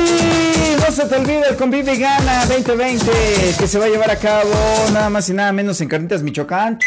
No 0.79 0.91
se 0.91 1.05
te 1.05 1.15
olvide 1.15 1.49
el 1.49 1.55
Convive 1.55 1.93
y 1.93 1.99
Gana 1.99 2.45
2020 2.45 3.11
que 3.59 3.67
se 3.67 3.77
va 3.77 3.85
a 3.85 3.89
llevar 3.89 4.09
a 4.09 4.17
cabo 4.17 4.51
nada 4.93 5.09
más 5.09 5.29
y 5.29 5.33
nada 5.33 5.51
menos 5.51 5.79
en 5.81 5.89
Carnitas, 5.89 6.23
Michoacán. 6.23 6.79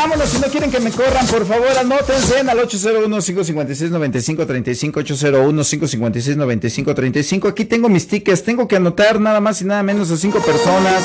Vámonos, 0.00 0.30
si 0.30 0.38
no 0.38 0.46
quieren 0.46 0.70
que 0.70 0.80
me 0.80 0.90
corran, 0.90 1.26
por 1.26 1.44
favor, 1.44 1.68
anótense 1.78 2.38
en 2.38 2.48
al 2.48 2.58
801-556-9535, 2.60 4.94
801-556-9535. 4.94 7.50
Aquí 7.50 7.66
tengo 7.66 7.90
mis 7.90 8.08
tickets, 8.08 8.42
tengo 8.42 8.66
que 8.66 8.76
anotar 8.76 9.20
nada 9.20 9.40
más 9.40 9.60
y 9.60 9.66
nada 9.66 9.82
menos 9.82 10.10
a 10.10 10.16
cinco 10.16 10.40
personas, 10.40 11.04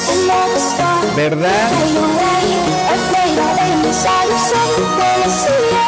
¿verdad? 1.13 1.69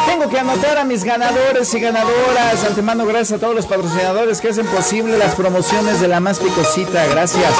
Tengo 0.06 0.28
que 0.28 0.38
anotar 0.38 0.76
a 0.76 0.84
mis 0.84 1.02
ganadores 1.02 1.72
y 1.72 1.80
ganadoras. 1.80 2.62
Antemano, 2.66 3.06
gracias 3.06 3.38
a 3.38 3.40
todos 3.40 3.54
los 3.54 3.64
patrocinadores 3.64 4.42
que 4.42 4.48
hacen 4.48 4.66
posible 4.66 5.16
las 5.16 5.34
promociones 5.34 6.02
de 6.02 6.08
la 6.08 6.20
más 6.20 6.40
picosita. 6.40 7.06
Gracias. 7.06 7.54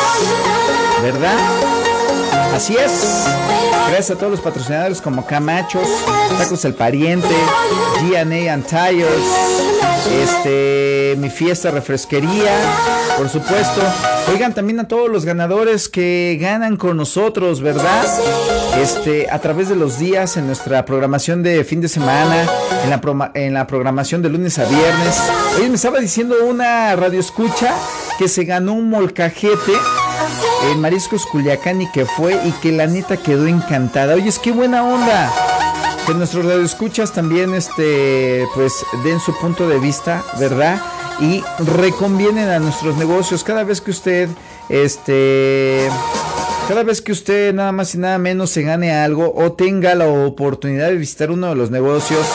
¿Verdad? 1.01 1.39
Así 2.59 2.75
es. 2.77 2.91
Gracias 3.89 4.11
a 4.11 4.17
todos 4.17 4.33
los 4.33 4.41
patrocinadores 4.41 5.01
como 5.01 5.25
Camachos, 5.25 5.87
Tacos 6.39 6.65
El 6.65 6.75
Pariente, 6.75 7.29
GNA 8.03 8.53
and 8.53 8.67
Tires, 8.67 9.07
este, 10.21 11.15
Mi 11.19 11.31
Fiesta 11.31 11.71
Refresquería, 11.71 12.51
por 13.17 13.29
supuesto. 13.29 13.81
Oigan 14.33 14.55
también 14.55 14.81
a 14.81 14.89
todos 14.89 15.09
los 15.09 15.25
ganadores 15.25 15.89
que 15.89 16.37
ganan 16.41 16.77
con 16.77 16.97
nosotros, 16.97 17.61
¿verdad? 17.61 18.05
Este, 18.83 19.31
a 19.31 19.39
través 19.39 19.69
de 19.69 19.77
los 19.77 20.01
días 20.01 20.37
en 20.37 20.49
nuestra 20.49 20.85
programación 20.85 21.45
de 21.45 21.63
fin 21.63 21.81
de 21.81 21.87
semana, 21.89 22.45
en 22.83 22.91
la, 22.91 23.01
proma- 23.01 23.31
en 23.35 23.55
la 23.55 23.69
programación 23.69 24.21
de 24.21 24.31
lunes 24.31 24.59
a 24.59 24.65
viernes. 24.65 25.17
Oye, 25.59 25.69
me 25.69 25.77
estaba 25.77 26.01
diciendo 26.01 26.35
una 26.45 26.97
radio 26.97 27.21
escucha 27.21 27.73
que 28.19 28.27
se 28.27 28.43
ganó 28.43 28.73
un 28.73 28.91
molcajete 28.91 29.73
en 30.65 30.81
Mariscos 30.81 31.27
Culiacán 31.27 31.83
y 31.83 31.91
que 31.91 32.05
fue 32.05 32.35
y 32.45 32.53
que 32.53 32.73
la 32.73 32.87
neta 32.87 33.17
quedó 33.17 33.47
encantada. 33.47 34.15
Oye, 34.15 34.29
es 34.29 34.39
que 34.39 34.53
buena 34.53 34.85
onda. 34.85 35.33
Que 36.07 36.15
nuestros 36.15 36.45
radioescuchas 36.45 37.13
también 37.13 37.55
este 37.55 38.47
pues 38.55 38.85
den 39.05 39.21
su 39.21 39.37
punto 39.39 39.69
de 39.69 39.79
vista, 39.79 40.25
¿verdad? 40.39 40.81
Y 41.21 41.43
reconvienen 41.59 42.49
a 42.49 42.59
nuestros 42.59 42.97
negocios 42.97 43.45
cada 43.45 43.65
vez 43.65 43.81
que 43.81 43.91
usted 43.91 44.29
este 44.69 45.89
cada 46.69 46.83
vez 46.83 47.01
que 47.01 47.13
usted 47.13 47.55
nada 47.55 47.73
más 47.73 47.95
y 47.95 47.99
nada 47.99 48.19
menos 48.19 48.51
se 48.51 48.63
gane 48.63 48.95
algo 48.95 49.33
o 49.35 49.53
tenga 49.53 49.95
la 49.95 50.07
oportunidad 50.07 50.89
de 50.89 50.97
visitar 50.97 51.31
uno 51.31 51.49
de 51.49 51.55
los 51.55 51.71
negocios 51.71 52.27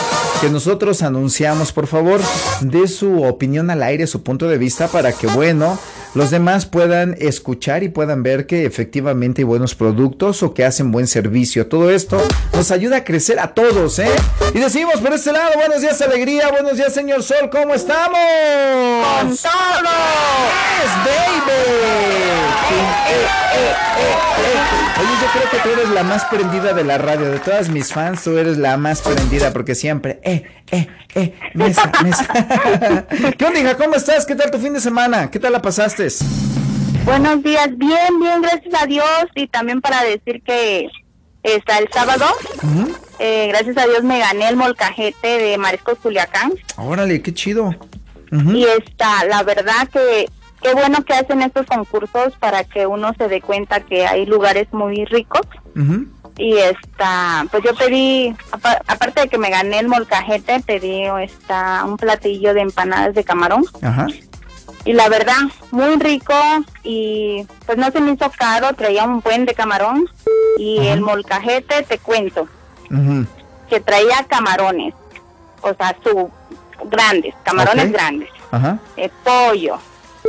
que 0.42 0.50
nosotros 0.50 1.04
anunciamos, 1.04 1.72
por 1.72 1.88
favor, 1.88 2.20
dé 2.62 2.88
su 2.88 3.24
opinión 3.24 3.70
al 3.70 3.82
aire, 3.84 4.08
su 4.08 4.24
punto 4.24 4.50
de 4.50 4.58
vista 4.58 4.88
para 4.88 5.14
que, 5.14 5.28
bueno, 5.28 5.78
los 6.16 6.30
demás 6.30 6.66
puedan 6.66 7.16
escuchar 7.20 7.84
y 7.84 7.90
puedan 7.90 8.24
ver 8.24 8.46
que 8.46 8.66
efectivamente 8.66 9.42
hay 9.42 9.46
buenos 9.46 9.76
productos 9.76 10.44
o 10.44 10.54
que 10.54 10.64
hacen 10.66 10.92
buen 10.92 11.08
servicio. 11.08 11.68
Todo 11.68 11.90
esto 11.90 12.22
nos 12.54 12.72
ayuda 12.72 12.98
a 12.98 13.04
crecer 13.04 13.40
a 13.40 13.54
todos, 13.54 14.00
¿eh? 14.00 14.12
Y 14.54 14.60
decimos 14.60 14.96
por 15.02 15.14
este 15.14 15.32
lado, 15.32 15.52
buenos 15.56 15.82
días, 15.82 16.02
alegría, 16.02 16.50
buenos 16.52 16.78
días, 16.78 16.94
señor 16.94 17.24
Sol, 17.24 17.50
¿cómo 17.52 17.74
estamos? 17.74 18.20
¡Con 19.20 19.38
todo! 19.38 19.94
Oye, 25.00 25.12
yo 25.22 25.28
creo 25.34 25.50
que 25.50 25.58
tú 25.58 25.70
eres 25.70 25.90
la 25.90 26.04
más 26.04 26.26
prendida 26.26 26.74
de 26.74 26.84
la 26.84 26.98
radio. 26.98 27.32
De 27.32 27.40
todas 27.40 27.70
mis 27.70 27.92
fans, 27.92 28.24
tú 28.24 28.38
eres 28.38 28.58
la 28.58 28.78
más 28.78 29.02
prendida 29.02 29.52
porque 29.52 29.76
siempre, 29.76 30.20
eh, 30.24 30.44
eh, 30.72 30.88
eh, 31.16 31.34
mesa, 31.54 31.92
mesa. 32.04 32.26
¿Qué 33.38 33.46
onda, 33.46 33.60
hija? 33.60 33.76
¿Cómo 33.76 33.96
estás? 33.96 34.26
¿Qué 34.26 34.36
tal 34.36 34.52
tu 34.52 34.60
fin 34.60 34.74
de 34.74 34.80
semana? 34.80 35.30
¿Qué 35.32 35.40
tal 35.40 35.52
la 35.52 35.62
pasaste? 35.62 36.03
Buenos 37.06 37.44
días, 37.44 37.70
bien, 37.78 38.20
bien, 38.20 38.42
gracias 38.42 38.74
a 38.82 38.86
Dios. 38.86 39.06
Y 39.36 39.48
también 39.48 39.82
para 39.82 40.04
decir 40.04 40.42
que 40.44 40.90
está 41.44 41.78
el 41.80 41.90
sábado, 41.92 42.26
eh, 43.20 43.48
gracias 43.50 43.78
a 43.78 43.86
Dios 43.88 44.04
me 44.04 44.20
gané 44.20 44.48
el 44.50 44.56
molcajete 44.56 45.28
de 45.40 45.58
Mariscos 45.58 45.98
Culiacán. 46.00 46.54
Órale, 46.78 47.22
qué 47.22 47.34
chido. 47.34 47.76
Y 48.56 48.64
está, 48.66 49.26
la 49.26 49.44
verdad 49.44 49.88
que 49.92 50.28
qué 50.62 50.74
bueno 50.74 51.04
que 51.04 51.14
hacen 51.14 51.42
estos 51.42 51.66
concursos 51.68 52.34
para 52.40 52.64
que 52.64 52.88
uno 52.88 53.14
se 53.18 53.28
dé 53.28 53.42
cuenta 53.42 53.82
que 53.82 54.08
hay 54.08 54.26
lugares 54.26 54.68
muy 54.72 55.04
ricos. 55.06 55.42
Y 56.38 56.56
está, 56.58 57.46
pues 57.52 57.62
yo 57.64 57.76
pedí, 57.76 58.34
apa- 58.52 58.82
aparte 58.88 59.22
de 59.22 59.28
que 59.28 59.38
me 59.38 59.52
gané 59.52 59.78
el 59.80 59.88
molcajete, 59.88 60.62
pedí 60.62 61.04
está, 61.22 61.84
un 61.86 61.98
platillo 61.98 62.54
de 62.56 62.62
empanadas 62.62 63.14
de 63.14 63.24
camarón. 63.24 63.66
Ajá. 63.84 64.08
Y 64.86 64.94
la 64.94 65.08
verdad, 65.10 65.38
muy 65.72 65.96
rico 65.96 66.34
y 66.84 67.46
pues 67.66 67.78
no 67.78 67.90
se 67.92 68.02
me 68.02 68.12
hizo 68.12 68.30
caro, 68.38 68.74
traía 68.74 69.06
un 69.06 69.22
buen 69.22 69.46
de 69.46 69.54
camarón 69.54 70.06
y 70.58 70.88
el 70.88 71.00
molcajete, 71.02 71.84
te 71.84 71.98
cuento, 72.00 72.48
que 73.70 73.80
traía 73.80 74.26
camarones, 74.28 74.94
o 75.62 75.74
sea, 75.74 75.96
su 76.04 76.30
grandes, 76.90 77.34
camarones 77.44 77.92
grandes, 77.94 78.30
Ajá. 78.52 78.78
eh, 78.98 79.10
pollo, 79.24 79.78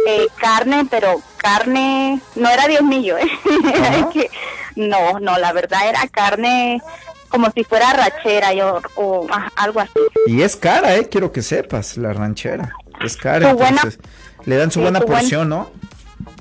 eh, 0.06 0.28
carne, 0.36 0.86
pero 0.88 1.20
carne, 1.36 2.20
no 2.36 2.48
era 2.48 2.68
diezmillo, 2.68 3.18
¿eh? 3.18 3.28
Que- 4.12 4.30
no, 4.76 5.18
no, 5.20 5.36
la 5.38 5.52
verdad 5.52 5.88
era 5.88 6.06
carne 6.08 6.80
como 7.28 7.50
si 7.50 7.64
fuera 7.64 7.92
rachera 7.92 8.52
yo, 8.52 8.80
o 8.94 9.26
ah, 9.30 9.50
algo 9.56 9.80
así. 9.80 9.92
Y 10.26 10.42
es 10.42 10.54
cara, 10.54 10.94
eh, 10.96 11.08
quiero 11.08 11.32
que 11.32 11.42
sepas, 11.42 11.96
la 11.96 12.12
ranchera. 12.12 12.72
Es 13.04 13.16
cara, 13.16 13.50
Su 13.50 13.56
buena- 13.56 13.76
entonces 13.82 14.00
le 14.46 14.56
dan 14.56 14.70
su 14.70 14.78
Sí, 14.80 14.82
buena 14.82 15.00
su 15.00 15.06
buen- 15.06 15.18
porción, 15.20 15.48
¿no? 15.48 15.70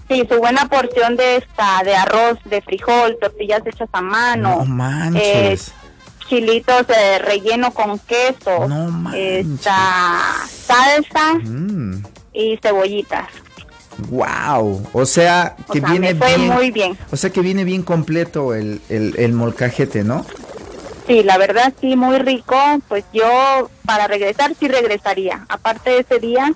Sí, 0.09 0.27
su 0.29 0.37
buena 0.37 0.67
porción 0.67 1.15
de 1.15 1.37
esta, 1.37 1.81
de 1.83 1.95
arroz, 1.95 2.37
de 2.45 2.61
frijol, 2.61 3.17
tortillas 3.21 3.61
hechas 3.65 3.89
a 3.93 4.01
mano. 4.01 4.57
No 4.59 4.65
manches. 4.65 5.71
chilitos 6.29 6.87
de 6.87 7.19
relleno 7.19 7.71
con 7.73 7.99
queso, 7.99 8.67
No 8.67 8.87
manches. 8.89 9.45
esta 9.45 10.33
salsa 10.47 11.33
Mm, 11.43 12.01
y 12.33 12.57
cebollitas. 12.61 13.27
wow. 14.09 14.87
O 14.93 15.05
sea, 15.05 15.55
O 15.67 15.73
que 15.73 15.79
sea, 15.79 15.89
viene 15.89 16.15
fue 16.15 16.35
bien. 16.37 16.49
muy 16.49 16.71
bien. 16.71 16.97
O 17.11 17.17
sea, 17.17 17.29
que 17.29 17.41
viene 17.41 17.63
bien 17.63 17.83
completo 17.83 18.53
el, 18.53 18.81
el, 18.89 19.15
el 19.17 19.33
molcajete, 19.33 20.03
¿no? 20.03 20.25
Sí, 21.07 21.21
la 21.23 21.37
verdad 21.37 21.73
sí, 21.81 21.95
muy 21.95 22.17
rico. 22.19 22.55
Pues 22.87 23.03
yo 23.13 23.69
para 23.85 24.07
regresar 24.07 24.53
sí 24.59 24.67
regresaría. 24.67 25.45
Aparte 25.49 25.89
de 25.91 25.99
ese 25.99 26.19
día, 26.19 26.53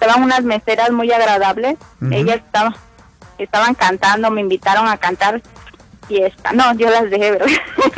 estaban 0.00 0.22
unas 0.22 0.42
meseras 0.42 0.90
muy 0.90 1.12
agradables. 1.12 1.76
Ellas 2.10 2.36
estaban, 2.36 2.74
estaban 3.38 3.74
cantando, 3.74 4.30
me 4.30 4.40
invitaron 4.40 4.88
a 4.88 4.96
cantar 4.96 5.42
fiesta. 6.08 6.52
No, 6.52 6.74
yo 6.74 6.90
las 6.90 7.10
dejé 7.10 7.38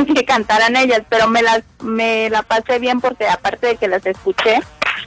que 0.15 0.25
cantaran 0.25 0.77
ellas, 0.77 1.03
pero 1.09 1.29
me 1.29 1.43
las 1.43 1.63
me 1.81 2.29
la 2.29 2.43
pasé 2.43 2.79
bien 2.79 3.01
porque 3.01 3.27
aparte 3.27 3.69
de 3.69 3.77
que 3.77 3.87
las 3.87 4.05
escuché, 4.05 4.61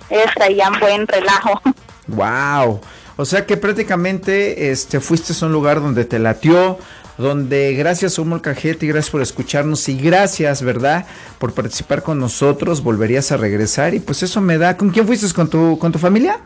ellas 0.09 0.31
traían 0.35 0.79
buen 0.79 1.07
relajo. 1.07 1.61
Wow. 2.07 2.81
O 3.17 3.25
sea 3.25 3.47
que 3.47 3.57
prácticamente 3.57 4.69
este 4.69 4.99
fuiste 4.99 5.33
a 5.33 5.47
un 5.47 5.51
lugar 5.51 5.81
donde 5.81 6.05
te 6.05 6.19
latió, 6.19 6.77
donde 7.17 7.73
gracias 7.73 8.19
a 8.19 8.21
un 8.21 8.29
molcajete 8.29 8.85
y 8.85 8.89
gracias 8.89 9.09
por 9.09 9.23
escucharnos 9.23 9.89
y 9.89 9.97
gracias, 9.97 10.61
¿verdad? 10.61 11.07
Por 11.39 11.55
participar 11.55 12.03
con 12.03 12.19
nosotros, 12.19 12.83
volverías 12.83 13.31
a 13.31 13.37
regresar 13.37 13.95
y 13.95 13.99
pues 14.01 14.21
eso 14.21 14.39
me 14.39 14.59
da. 14.59 14.77
¿Con 14.77 14.91
quién 14.91 15.07
fuiste? 15.07 15.33
¿Con 15.33 15.49
tu 15.49 15.79
con 15.79 15.91
tu 15.91 15.97
familia? 15.97 16.39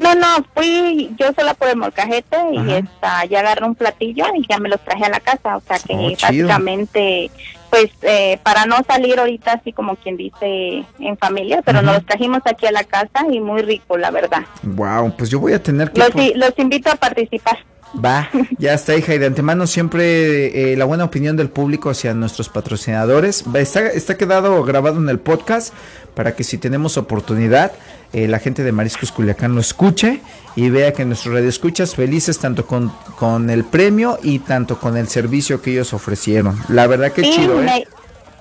No, 0.00 0.14
no, 0.14 0.44
fui 0.54 1.14
yo 1.18 1.32
sola 1.34 1.54
por 1.54 1.68
el 1.68 1.76
molcajete 1.76 2.36
y 2.52 2.58
Ajá. 2.58 2.78
esta, 2.78 3.24
ya 3.26 3.40
agarré 3.40 3.66
un 3.66 3.74
platillo 3.74 4.24
y 4.34 4.46
ya 4.48 4.58
me 4.58 4.68
los 4.68 4.80
traje 4.80 5.04
a 5.04 5.10
la 5.10 5.20
casa. 5.20 5.56
O 5.56 5.60
sea 5.60 5.78
que 5.78 5.94
Oh, 5.94 6.10
básicamente 6.10 7.30
pues 7.70 7.90
eh, 8.02 8.38
para 8.42 8.66
no 8.66 8.78
salir 8.86 9.18
ahorita 9.18 9.52
así 9.52 9.72
como 9.72 9.94
quien 9.96 10.16
dice 10.16 10.84
en 10.98 11.16
familia, 11.18 11.62
pero 11.64 11.82
nos 11.82 11.94
los 11.94 12.06
trajimos 12.06 12.40
aquí 12.44 12.66
a 12.66 12.72
la 12.72 12.82
casa 12.82 13.24
y 13.30 13.38
muy 13.38 13.62
rico, 13.62 13.96
la 13.96 14.10
verdad. 14.10 14.42
Wow, 14.62 15.14
pues 15.16 15.30
yo 15.30 15.38
voy 15.38 15.52
a 15.52 15.62
tener 15.62 15.92
que... 15.92 16.00
Los 16.34 16.58
invito 16.58 16.90
a 16.90 16.96
participar. 16.96 17.58
Va, 17.92 18.28
ya 18.58 18.74
está, 18.74 18.96
hija. 18.96 19.14
Y 19.14 19.18
de 19.18 19.26
antemano 19.26 19.66
siempre 19.66 20.72
eh, 20.72 20.76
la 20.76 20.84
buena 20.84 21.04
opinión 21.04 21.36
del 21.36 21.48
público 21.50 21.90
hacia 21.90 22.14
nuestros 22.14 22.48
patrocinadores. 22.48 23.44
Está, 23.54 23.86
está 23.88 24.16
quedado 24.16 24.62
grabado 24.62 24.98
en 24.98 25.08
el 25.08 25.18
podcast 25.18 25.74
para 26.14 26.36
que 26.36 26.44
si 26.44 26.56
tenemos 26.58 26.96
oportunidad, 26.96 27.72
eh, 28.12 28.28
la 28.28 28.38
gente 28.38 28.62
de 28.62 28.72
Mariscos 28.72 29.10
Culiacán 29.12 29.54
lo 29.54 29.60
escuche 29.60 30.20
y 30.56 30.70
vea 30.70 30.92
que 30.92 31.04
nuestros 31.04 31.34
radioescuchas 31.34 31.94
felices 31.94 32.38
tanto 32.38 32.66
con, 32.66 32.90
con 33.18 33.50
el 33.50 33.64
premio 33.64 34.18
y 34.22 34.38
tanto 34.40 34.78
con 34.78 34.96
el 34.96 35.08
servicio 35.08 35.60
que 35.62 35.72
ellos 35.72 35.92
ofrecieron. 35.92 36.58
La 36.68 36.86
verdad 36.86 37.12
que 37.12 37.22
Sí, 37.24 37.32
chido, 37.32 37.56
me- 37.56 37.78
¿eh? 37.78 37.88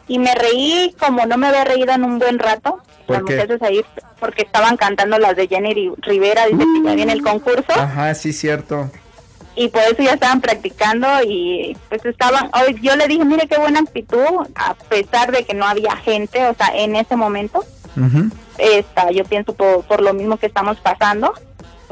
y 0.07 0.19
me 0.19 0.33
reí 0.35 0.95
como 0.99 1.25
no 1.25 1.37
me 1.37 1.47
había 1.47 1.63
reído 1.63 1.91
en 1.93 2.03
un 2.03 2.19
buen 2.19 2.37
rato. 2.39 2.79
¿Por 3.07 3.17
Las 3.17 3.25
qué? 3.25 3.35
muchachas 3.37 3.61
ahí, 3.63 3.81
porque 4.19 4.43
estaban 4.43 4.77
cantando 4.77 5.17
las 5.17 5.35
de 5.35 5.47
Jenny 5.47 5.73
Ri- 5.73 5.95
Rivera, 6.01 6.45
dice 6.45 6.59
que 6.59 6.83
ya 6.87 6.93
viene 6.95 7.13
el 7.13 7.23
concurso. 7.23 7.71
Ajá, 7.75 8.13
sí, 8.13 8.31
cierto. 8.33 8.91
Y 9.55 9.67
por 9.69 9.81
eso 9.81 10.01
ya 10.03 10.13
estaban 10.13 10.41
practicando 10.41 11.07
y 11.25 11.75
pues 11.89 12.05
estaban, 12.05 12.49
hoy 12.53 12.77
yo 12.81 12.95
le 12.95 13.07
dije, 13.07 13.25
mire 13.25 13.47
qué 13.47 13.57
buena 13.57 13.79
actitud, 13.79 14.47
a 14.55 14.73
pesar 14.73 15.31
de 15.31 15.43
que 15.43 15.53
no 15.53 15.65
había 15.65 15.95
gente, 15.97 16.45
o 16.47 16.53
sea, 16.53 16.67
en 16.75 16.95
ese 16.95 17.15
momento, 17.15 17.65
Ujú. 17.97 18.29
está, 18.57 19.11
yo 19.11 19.25
pienso 19.25 19.53
por, 19.53 19.83
por 19.83 20.01
lo 20.01 20.13
mismo 20.13 20.37
que 20.37 20.45
estamos 20.45 20.77
pasando, 20.79 21.33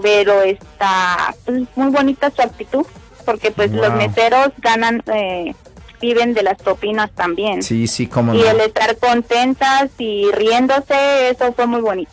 pero 0.02 0.42
está 0.44 1.36
pues, 1.46 1.64
muy 1.76 1.90
bonita 1.90 2.32
su 2.32 2.42
actitud, 2.42 2.86
porque 3.26 3.52
pues 3.52 3.72
los 3.72 3.94
meseros 3.94 4.50
ganan, 4.60 5.04
eh, 5.14 5.54
viven 6.00 6.34
de 6.34 6.44
las 6.44 6.58
propinas 6.58 7.12
también. 7.12 7.62
Sí, 7.64 7.88
sí, 7.88 8.08
cómo 8.08 8.34
Y 8.34 8.38
no. 8.40 8.50
el 8.52 8.62
estar 8.62 8.96
contentas 8.98 9.90
y 9.98 10.30
riéndose, 10.32 11.30
eso 11.32 11.52
fue 11.54 11.66
muy 11.66 11.82
bonito. 11.82 12.12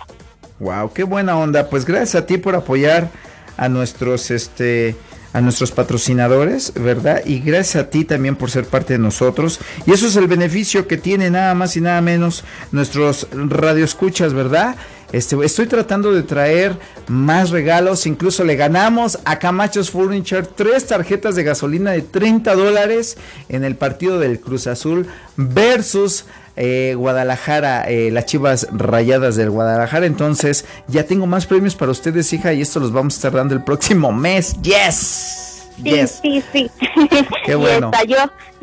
Wow, 0.58 0.92
qué 0.92 1.04
buena 1.04 1.38
onda. 1.38 1.68
Pues 1.68 1.84
gracias 1.84 2.14
a 2.14 2.26
ti 2.26 2.38
por 2.38 2.54
apoyar 2.56 3.10
a 3.56 3.68
nuestros 3.68 4.30
este 4.30 4.96
a 5.34 5.40
nuestros 5.40 5.72
patrocinadores, 5.72 6.72
¿verdad? 6.74 7.20
Y 7.26 7.40
gracias 7.40 7.84
a 7.84 7.90
ti 7.90 8.04
también 8.04 8.36
por 8.36 8.50
ser 8.50 8.66
parte 8.66 8.94
de 8.94 9.00
nosotros. 9.00 9.58
Y 9.84 9.92
eso 9.92 10.06
es 10.06 10.14
el 10.14 10.28
beneficio 10.28 10.86
que 10.86 10.96
tiene 10.96 11.28
nada 11.28 11.54
más 11.54 11.76
y 11.76 11.80
nada 11.80 12.00
menos 12.00 12.44
nuestros 12.70 13.26
radioescuchas, 13.32 14.32
¿verdad? 14.32 14.76
Este, 15.14 15.36
estoy 15.44 15.66
tratando 15.66 16.12
de 16.12 16.24
traer 16.24 16.76
más 17.06 17.50
regalos, 17.50 18.04
incluso 18.04 18.42
le 18.42 18.56
ganamos 18.56 19.20
a 19.24 19.38
Camachos 19.38 19.92
Furniture 19.92 20.42
tres 20.42 20.88
tarjetas 20.88 21.36
de 21.36 21.44
gasolina 21.44 21.92
de 21.92 22.02
30 22.02 22.52
dólares 22.56 23.16
en 23.48 23.62
el 23.62 23.76
partido 23.76 24.18
del 24.18 24.40
Cruz 24.40 24.66
Azul 24.66 25.06
versus 25.36 26.24
eh, 26.56 26.94
Guadalajara, 26.96 27.88
eh, 27.88 28.10
las 28.10 28.26
chivas 28.26 28.66
rayadas 28.72 29.36
del 29.36 29.50
Guadalajara. 29.50 30.04
Entonces, 30.06 30.64
ya 30.88 31.04
tengo 31.04 31.28
más 31.28 31.46
premios 31.46 31.76
para 31.76 31.92
ustedes, 31.92 32.32
hija, 32.32 32.52
y 32.52 32.62
esto 32.62 32.80
los 32.80 32.92
vamos 32.92 33.14
a 33.14 33.16
estar 33.18 33.32
dando 33.34 33.54
el 33.54 33.62
próximo 33.62 34.10
mes. 34.10 34.60
¡Yes! 34.62 35.68
Sí, 35.76 35.82
¡Yes! 35.84 36.18
sí, 36.22 36.42
sí. 36.52 36.70
Qué 37.46 37.54
bueno. 37.54 37.92
esta, 37.92 38.02
yo, 38.02 38.16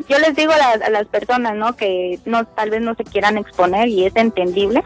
yo 0.06 0.18
les 0.18 0.36
digo 0.36 0.52
a, 0.52 0.84
a 0.84 0.90
las 0.90 1.06
personas, 1.06 1.56
¿no? 1.56 1.76
Que 1.76 2.18
no, 2.26 2.44
tal 2.44 2.68
vez 2.68 2.82
no 2.82 2.94
se 2.94 3.04
quieran 3.04 3.38
exponer 3.38 3.88
y 3.88 4.04
es 4.04 4.14
entendible. 4.16 4.82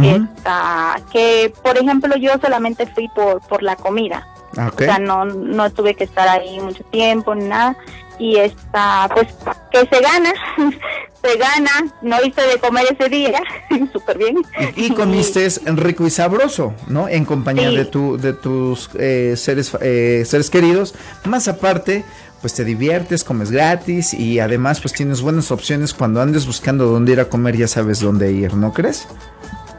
Esta, 0.00 0.96
que, 1.12 1.52
por 1.62 1.76
ejemplo, 1.76 2.16
yo 2.16 2.30
solamente 2.40 2.86
fui 2.86 3.08
por, 3.14 3.40
por 3.42 3.62
la 3.62 3.76
comida. 3.76 4.26
Ah. 4.56 4.70
O 4.74 4.78
sea, 4.78 4.98
no, 4.98 5.24
no 5.24 5.70
tuve 5.70 5.94
que 5.94 6.04
estar 6.04 6.28
ahí 6.28 6.60
mucho 6.60 6.84
tiempo 6.84 7.34
ni 7.34 7.44
nada. 7.46 7.76
Y 8.18 8.36
esta, 8.36 9.08
pues, 9.14 9.28
que 9.70 9.80
se 9.80 10.00
gana, 10.00 10.32
se 11.22 11.36
gana. 11.38 11.70
No 12.02 12.16
hice 12.22 12.42
de 12.42 12.58
comer 12.58 12.84
ese 12.90 13.08
día, 13.08 13.42
súper 13.92 14.18
bien. 14.18 14.36
Y, 14.76 14.86
y 14.86 14.90
comiste 14.94 15.48
rico 15.66 16.06
y 16.06 16.10
sabroso, 16.10 16.74
¿no? 16.86 17.08
En 17.08 17.24
compañía 17.24 17.70
Sí. 17.70 17.76
de 17.76 17.84
tu, 17.86 18.16
de 18.18 18.32
tus 18.34 18.90
eh, 18.98 19.34
seres, 19.36 19.76
eh, 19.80 20.22
seres 20.26 20.50
queridos. 20.50 20.94
Más 21.24 21.48
aparte, 21.48 22.04
pues 22.42 22.54
te 22.54 22.64
diviertes, 22.64 23.24
comes 23.24 23.50
gratis 23.50 24.12
y 24.14 24.38
además 24.40 24.80
pues 24.80 24.92
tienes 24.92 25.22
buenas 25.22 25.50
opciones 25.50 25.94
cuando 25.94 26.20
andes 26.20 26.44
buscando 26.46 26.86
dónde 26.86 27.12
ir 27.12 27.20
a 27.20 27.26
comer, 27.28 27.56
ya 27.56 27.68
sabes 27.68 28.00
dónde 28.00 28.32
ir, 28.32 28.54
¿no 28.54 28.72
crees? 28.72 29.06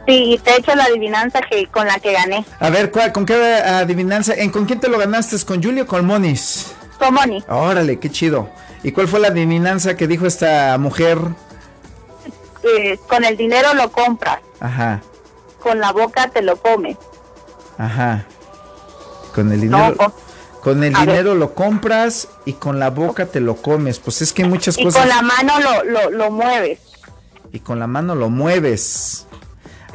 Sí, 0.06 0.34
y 0.34 0.38
te 0.38 0.50
he 0.50 0.56
hecho 0.58 0.74
la 0.74 0.84
adivinanza 0.84 1.40
que 1.48 1.66
con 1.68 1.86
la 1.86 1.98
que 1.98 2.12
gané. 2.12 2.44
A 2.60 2.68
ver, 2.70 2.90
¿cuál, 2.90 3.12
¿con 3.12 3.24
qué 3.24 3.34
adivinanza? 3.34 4.34
¿En 4.34 4.50
con 4.50 4.66
quién 4.66 4.78
te 4.80 4.88
lo 4.88 4.98
ganaste? 4.98 5.36
¿Con 5.46 5.62
Julio 5.62 5.84
o 5.84 5.86
con 5.86 6.04
Monis? 6.04 6.72
Comoni, 6.98 7.42
Órale, 7.48 7.98
qué 7.98 8.10
chido. 8.10 8.48
¿Y 8.82 8.92
cuál 8.92 9.08
fue 9.08 9.18
la 9.20 9.28
adivinanza 9.28 9.96
que 9.96 10.06
dijo 10.06 10.26
esta 10.26 10.76
mujer? 10.78 11.18
eh, 12.62 12.98
con 13.08 13.24
el 13.24 13.36
dinero 13.36 13.74
lo 13.74 13.90
compras, 13.92 14.38
Ajá, 14.60 15.02
con 15.62 15.80
la 15.80 15.92
boca 15.92 16.28
te 16.28 16.40
lo 16.42 16.56
comes. 16.56 16.96
ajá. 17.78 18.24
Con 19.34 19.52
el 19.52 19.68
No, 19.70 19.78
dinero. 19.78 19.96
con- 19.96 20.12
Con 20.62 20.84
el 20.84 20.92
ver. 20.94 21.06
dinero 21.06 21.34
lo 21.34 21.54
compras 21.54 22.28
y 22.46 22.54
con 22.54 22.78
la 22.78 22.88
boca 22.90 23.26
te 23.26 23.40
lo 23.40 23.56
comes. 23.56 23.98
Pues 23.98 24.22
es 24.22 24.32
que 24.32 24.44
hay 24.44 24.48
muchas 24.48 24.78
y 24.78 24.84
cosas. 24.84 25.00
con 25.00 25.08
la 25.10 25.20
mano 25.22 25.52
lo, 25.60 25.84
lo, 25.84 26.10
lo 26.10 26.30
mueves. 26.30 26.78
Y 27.52 27.58
con 27.60 27.78
la 27.80 27.86
mano 27.86 28.14
lo 28.14 28.30
mueves. 28.30 29.26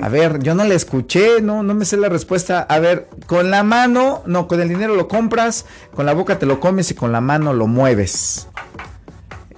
A 0.01 0.07
ver, 0.07 0.39
yo 0.41 0.55
no 0.55 0.63
le 0.63 0.75
escuché, 0.75 1.41
no, 1.41 1.62
no 1.62 1.73
me 1.73 1.83
sé 1.83 1.97
la 1.97 2.07
respuesta. 2.07 2.62
A 2.62 2.79
ver, 2.79 3.09
con 3.25 3.51
la 3.51 3.63
mano, 3.63 4.23
no, 4.25 4.47
con 4.47 4.62
el 4.62 4.69
dinero 4.69 4.95
lo 4.95 5.09
compras, 5.09 5.65
con 5.93 6.05
la 6.05 6.13
boca 6.13 6.39
te 6.39 6.45
lo 6.45 6.62
comes 6.62 6.89
y 6.91 6.95
con 6.95 7.12
la 7.12 7.19
mano 7.19 7.53
lo 7.53 7.67
mueves. 7.67 8.47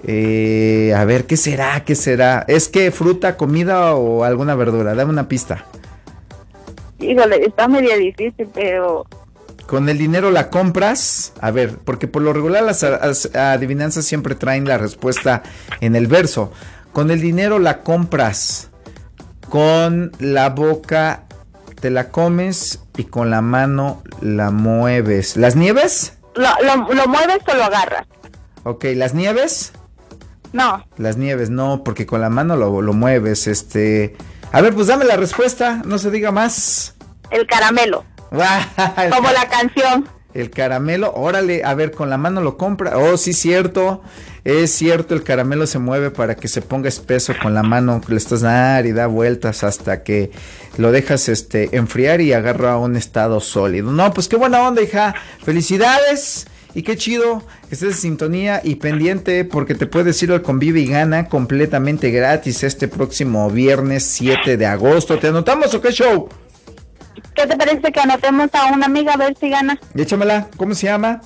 Eh, 0.04 0.92
a 0.96 1.04
ver, 1.04 1.26
¿qué 1.26 1.36
será? 1.36 1.84
¿Qué 1.84 1.94
será? 1.94 2.44
¿Es 2.48 2.68
que 2.68 2.90
fruta, 2.90 3.36
comida 3.36 3.94
o 3.94 4.24
alguna 4.24 4.56
verdura? 4.56 4.96
Dame 4.96 5.12
una 5.12 5.28
pista. 5.28 5.64
Híjole, 6.98 7.44
está 7.46 7.68
medio 7.68 7.96
difícil, 7.96 8.48
pero 8.52 9.06
Con 9.66 9.88
el 9.88 9.96
dinero 9.96 10.32
la 10.32 10.50
compras. 10.50 11.34
A 11.40 11.52
ver, 11.52 11.78
porque 11.84 12.08
por 12.08 12.22
lo 12.22 12.32
regular 12.32 12.64
las 12.64 12.82
adivinanzas 12.82 14.04
siempre 14.04 14.34
traen 14.34 14.66
la 14.66 14.76
respuesta 14.76 15.44
en 15.80 15.94
el 15.94 16.08
verso. 16.08 16.52
Con 16.92 17.12
el 17.12 17.20
dinero 17.20 17.60
la 17.60 17.82
compras. 17.82 18.71
Con 19.52 20.12
la 20.18 20.48
boca 20.48 21.24
te 21.78 21.90
la 21.90 22.08
comes 22.08 22.80
y 22.96 23.04
con 23.04 23.28
la 23.28 23.42
mano 23.42 24.02
la 24.22 24.50
mueves. 24.50 25.36
¿Las 25.36 25.56
nieves? 25.56 26.14
lo, 26.34 26.48
lo, 26.64 26.94
lo 26.94 27.06
mueves 27.06 27.36
o 27.46 27.54
lo 27.54 27.64
agarras. 27.64 28.06
Ok, 28.64 28.86
¿las 28.94 29.12
nieves? 29.12 29.74
No, 30.54 30.86
Las 30.96 31.18
nieves, 31.18 31.50
no, 31.50 31.84
porque 31.84 32.06
con 32.06 32.22
la 32.22 32.30
mano 32.30 32.56
lo, 32.56 32.80
lo 32.80 32.94
mueves. 32.94 33.46
Este. 33.46 34.16
A 34.52 34.62
ver, 34.62 34.74
pues 34.74 34.86
dame 34.86 35.04
la 35.04 35.16
respuesta, 35.18 35.82
no 35.84 35.98
se 35.98 36.10
diga 36.10 36.30
más. 36.30 36.94
el 37.30 37.46
caramelo, 37.46 38.04
El 38.96 39.10
como 39.10 39.30
la 39.32 39.50
canción. 39.50 40.08
El 40.32 40.48
caramelo, 40.48 41.12
órale, 41.14 41.62
a 41.62 41.74
ver, 41.74 41.90
con 41.90 42.08
la 42.08 42.16
mano 42.16 42.40
lo 42.40 42.56
compra. 42.56 42.96
Oh, 42.96 43.18
sí, 43.18 43.34
cierto. 43.34 44.02
Es 44.44 44.72
cierto, 44.72 45.14
el 45.14 45.22
caramelo 45.22 45.66
se 45.68 45.78
mueve 45.78 46.10
para 46.10 46.34
que 46.34 46.48
se 46.48 46.62
ponga 46.62 46.88
espeso 46.88 47.32
con 47.40 47.54
la 47.54 47.62
mano. 47.62 48.00
Le 48.08 48.16
estás 48.16 48.40
dar 48.40 48.86
y 48.86 48.92
da 48.92 49.06
vueltas 49.06 49.62
hasta 49.62 50.02
que 50.02 50.32
lo 50.78 50.90
dejas 50.90 51.28
este 51.28 51.76
enfriar 51.76 52.20
y 52.20 52.32
agarra 52.32 52.72
a 52.72 52.78
un 52.78 52.96
estado 52.96 53.38
sólido. 53.40 53.92
No, 53.92 54.12
pues 54.12 54.26
qué 54.26 54.36
buena 54.36 54.62
onda, 54.66 54.82
hija. 54.82 55.14
Felicidades. 55.44 56.46
Y 56.74 56.82
qué 56.82 56.96
chido 56.96 57.42
que 57.68 57.74
estés 57.74 57.90
en 57.90 58.00
sintonía 58.00 58.60
y 58.64 58.76
pendiente 58.76 59.44
porque 59.44 59.74
te 59.74 59.86
puedes 59.86 60.20
ir 60.22 60.32
al 60.32 60.40
Convive 60.40 60.80
y 60.80 60.86
Gana 60.86 61.28
completamente 61.28 62.10
gratis 62.10 62.62
este 62.62 62.88
próximo 62.88 63.50
viernes 63.50 64.04
7 64.04 64.56
de 64.56 64.66
agosto. 64.66 65.18
¿Te 65.18 65.28
anotamos 65.28 65.74
o 65.74 65.82
qué 65.82 65.92
show? 65.92 66.30
¿Qué 67.34 67.46
te 67.46 67.56
parece 67.56 67.92
que 67.92 68.00
anotemos 68.00 68.48
a 68.54 68.72
una 68.72 68.86
amiga 68.86 69.12
a 69.12 69.16
ver 69.18 69.36
si 69.38 69.50
gana? 69.50 69.78
Échamela. 69.94 70.48
¿Cómo 70.56 70.74
se 70.74 70.86
llama? 70.86 71.20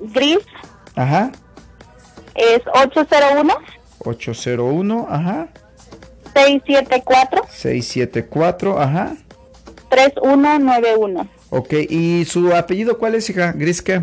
Gris 0.00 0.38
Ajá. 0.94 1.32
Es 2.34 2.60
801 2.74 3.54
801, 4.04 5.06
ajá. 5.10 5.48
674 6.34 7.42
674, 7.50 8.80
ajá. 8.80 9.14
3191. 9.90 11.28
Ok, 11.50 11.72
¿y 11.90 12.24
su 12.24 12.54
apellido 12.54 12.98
cuál 12.98 13.14
es, 13.14 13.28
hija? 13.28 13.52
¿Gris 13.52 13.82
qué? 13.82 14.02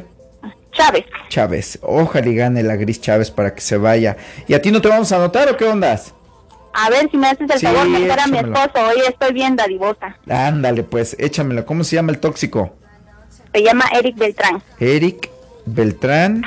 Chávez. 0.72 1.06
Chávez. 1.30 1.80
Ojalá 1.82 2.28
y 2.28 2.36
gane 2.36 2.62
la 2.63 2.76
Gris 2.76 3.02
Chávez 3.02 3.32
para 3.32 3.56
que 3.56 3.62
se 3.62 3.78
vaya. 3.78 4.15
¿Y 4.48 4.54
a 4.54 4.62
ti 4.62 4.72
no 4.72 4.82
te 4.82 4.88
vamos 4.88 5.12
a 5.12 5.15
anotar 5.15 5.50
o 5.50 5.58
qué 5.58 5.65
ondas? 5.65 6.13
A 6.74 6.89
ver 6.92 7.10
si 7.10 7.18
me 7.18 7.28
haces 7.28 7.50
el 7.50 7.60
Sí, 7.60 7.65
favor 7.65 7.89
de 7.89 8.12
a 8.12 8.28
mi 8.28 8.38
esposo. 8.38 8.72
Hoy 8.88 9.02
estoy 9.08 9.34
bien 9.34 9.56
dadivosa. 9.56 10.15
Ándale, 10.30 10.84
pues, 10.84 11.15
échamela. 11.20 11.65
¿Cómo 11.65 11.84
se 11.84 11.96
llama 11.96 12.12
el 12.12 12.20
tóxico? 12.20 12.76
Se 13.52 13.63
llama 13.63 13.86
Eric 13.94 14.15
Beltrán. 14.18 14.62
Eric 14.80 15.30
Beltrán. 15.65 16.44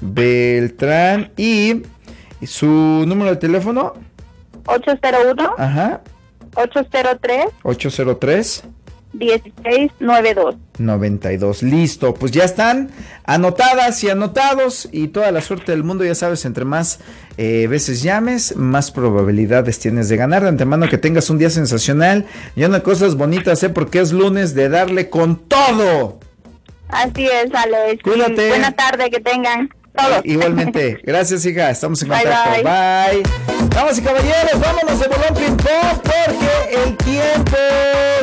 Beltrán. 0.00 1.32
¿Y 1.36 1.82
su 2.44 2.66
número 2.66 3.30
de 3.30 3.36
teléfono? 3.36 3.94
801 4.66 5.54
Ajá. 5.58 6.00
803 6.54 7.46
803 7.62 8.64
1692. 9.18 10.56
92. 10.78 11.62
Listo, 11.62 12.14
pues 12.14 12.32
ya 12.32 12.44
están 12.44 12.90
anotadas 13.24 14.02
y 14.04 14.10
anotados 14.10 14.88
y 14.92 15.08
toda 15.08 15.30
la 15.32 15.40
suerte 15.40 15.72
del 15.72 15.84
mundo, 15.84 16.04
ya 16.04 16.14
sabes, 16.14 16.44
entre 16.44 16.64
más 16.64 17.00
eh, 17.38 17.66
veces 17.68 18.02
llames, 18.02 18.56
más 18.56 18.90
probabilidades 18.90 19.78
tienes 19.78 20.08
de 20.08 20.16
ganar. 20.16 20.42
De 20.42 20.48
antemano 20.48 20.88
que 20.88 20.98
tengas 20.98 21.30
un 21.30 21.38
día 21.38 21.50
sensacional, 21.50 22.26
lleno 22.54 22.74
de 22.74 22.82
cosas 22.82 23.14
bonitas, 23.16 23.62
¿eh? 23.62 23.70
porque 23.70 24.00
es 24.00 24.12
lunes 24.12 24.54
de 24.54 24.68
darle 24.68 25.08
con 25.08 25.36
todo. 25.36 26.18
Así 26.88 27.26
es, 27.26 27.52
Alex. 27.52 28.02
Cuídate. 28.02 28.48
Buena 28.48 28.72
tarde 28.72 29.10
que 29.10 29.20
tengan. 29.20 29.70
Todos. 29.96 30.20
Igualmente. 30.24 31.00
Gracias, 31.02 31.44
hija. 31.46 31.70
Estamos 31.70 32.02
en 32.02 32.08
Bye, 32.08 32.22
contacto. 32.22 32.62
Bye. 32.62 33.46
Damas 33.70 33.98
y 33.98 34.02
caballeros, 34.02 34.60
vámonos 34.60 35.00
de 35.00 35.08
bolón 35.08 35.34
ping 35.34 35.56
pong 35.56 36.00
porque 36.02 36.82
el 36.84 36.96
tiempo, 36.96 37.56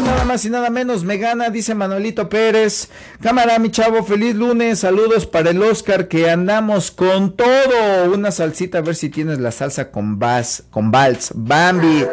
nada 0.04 0.24
más 0.26 0.44
y 0.46 0.50
nada 0.50 0.70
menos, 0.70 1.04
me 1.04 1.18
gana, 1.18 1.50
dice 1.50 1.76
Manuelito 1.76 2.28
Pérez. 2.28 2.90
Cámara, 3.22 3.60
mi 3.60 3.70
chavo, 3.70 4.04
feliz 4.04 4.36
lunes. 4.36 4.80
Saludos 4.80 5.28
para 5.28 5.52
el 5.52 5.62
Oscar 5.62 6.08
que 6.08 6.30
andamos 6.30 6.92
con 6.92 7.36
todo. 7.36 8.12
Una 8.14 8.32
salsita, 8.32 8.80
a 8.80 8.82
ver 8.82 8.96
si 8.96 9.10
tienes 9.10 9.40
la 9.40 9.52
salsa 9.52 9.92
con 9.92 10.18
Bas, 10.18 10.64
con 10.72 10.92
Vals. 10.92 11.32
Bambi. 11.36 12.06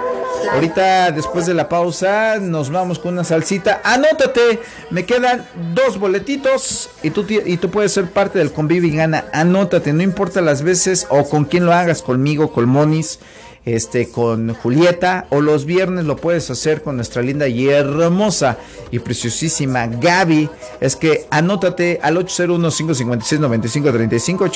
Ahorita, 0.53 1.13
después 1.13 1.47
de 1.47 1.55
la 1.55 1.69
pausa, 1.69 2.39
nos 2.41 2.71
vamos 2.71 2.99
con 2.99 3.15
una 3.15 3.25
salsita. 3.25 3.81
Anótate, 3.85 4.61
me 4.91 5.07
quedan 5.07 5.47
dos 5.75 5.99
boletitos 5.99 6.91
y 7.03 7.11
tú, 7.11 7.25
y 7.29 7.57
tú 7.57 7.71
puedes 7.71 7.93
ser 7.93 8.11
parte 8.11 8.41
del 8.41 8.53
convivio 8.53 8.91
y 8.93 8.97
gana. 8.97 9.27
Anótate, 9.33 9.93
no 9.93 10.03
importa 10.03 10.41
las 10.41 10.63
veces 10.63 11.07
o 11.09 11.29
con 11.29 11.45
quién 11.45 11.67
lo 11.67 11.73
hagas, 11.73 12.03
conmigo, 12.03 12.53
con 12.53 12.69
Monis, 12.69 13.21
este, 13.65 14.09
con 14.09 14.55
Julieta, 14.55 15.27
o 15.31 15.41
los 15.41 15.65
viernes 15.65 16.05
lo 16.05 16.17
puedes 16.17 16.51
hacer 16.51 16.83
con 16.83 16.97
nuestra 16.97 17.23
linda 17.23 17.47
y 17.49 17.69
hermosa 17.69 18.59
y 18.91 18.99
preciosísima 18.99 19.87
Gaby. 19.87 20.51
Es 20.81 20.97
que 20.97 21.27
anótate 21.31 22.01
al 22.03 22.17
801-556-9535, 22.17 24.51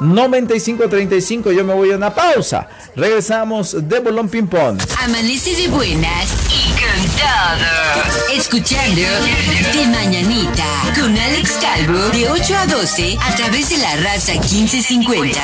801-556-9535. 0.00 1.52
Yo 1.52 1.64
me 1.64 1.74
voy 1.74 1.92
a 1.92 1.96
una 1.96 2.14
pausa. 2.14 2.68
Regresamos 2.96 3.88
de 3.88 3.98
Bolón 4.00 4.28
Ping 4.28 4.46
Pong. 4.46 4.78
Amanece 5.02 5.56
de 5.56 5.68
buenas 5.68 6.32
y 6.50 6.70
con. 6.72 6.94
Escuchando 8.32 9.02
De 9.72 9.86
Mañanita 9.88 10.64
con 10.94 11.16
Alex 11.16 11.52
Calvo 11.60 11.98
de 12.10 12.28
8 12.28 12.56
a 12.56 12.66
12 12.66 13.16
a 13.20 13.36
través 13.36 13.70
de 13.70 13.78
la 13.78 13.96
raza 13.96 14.32
1550. 14.32 15.40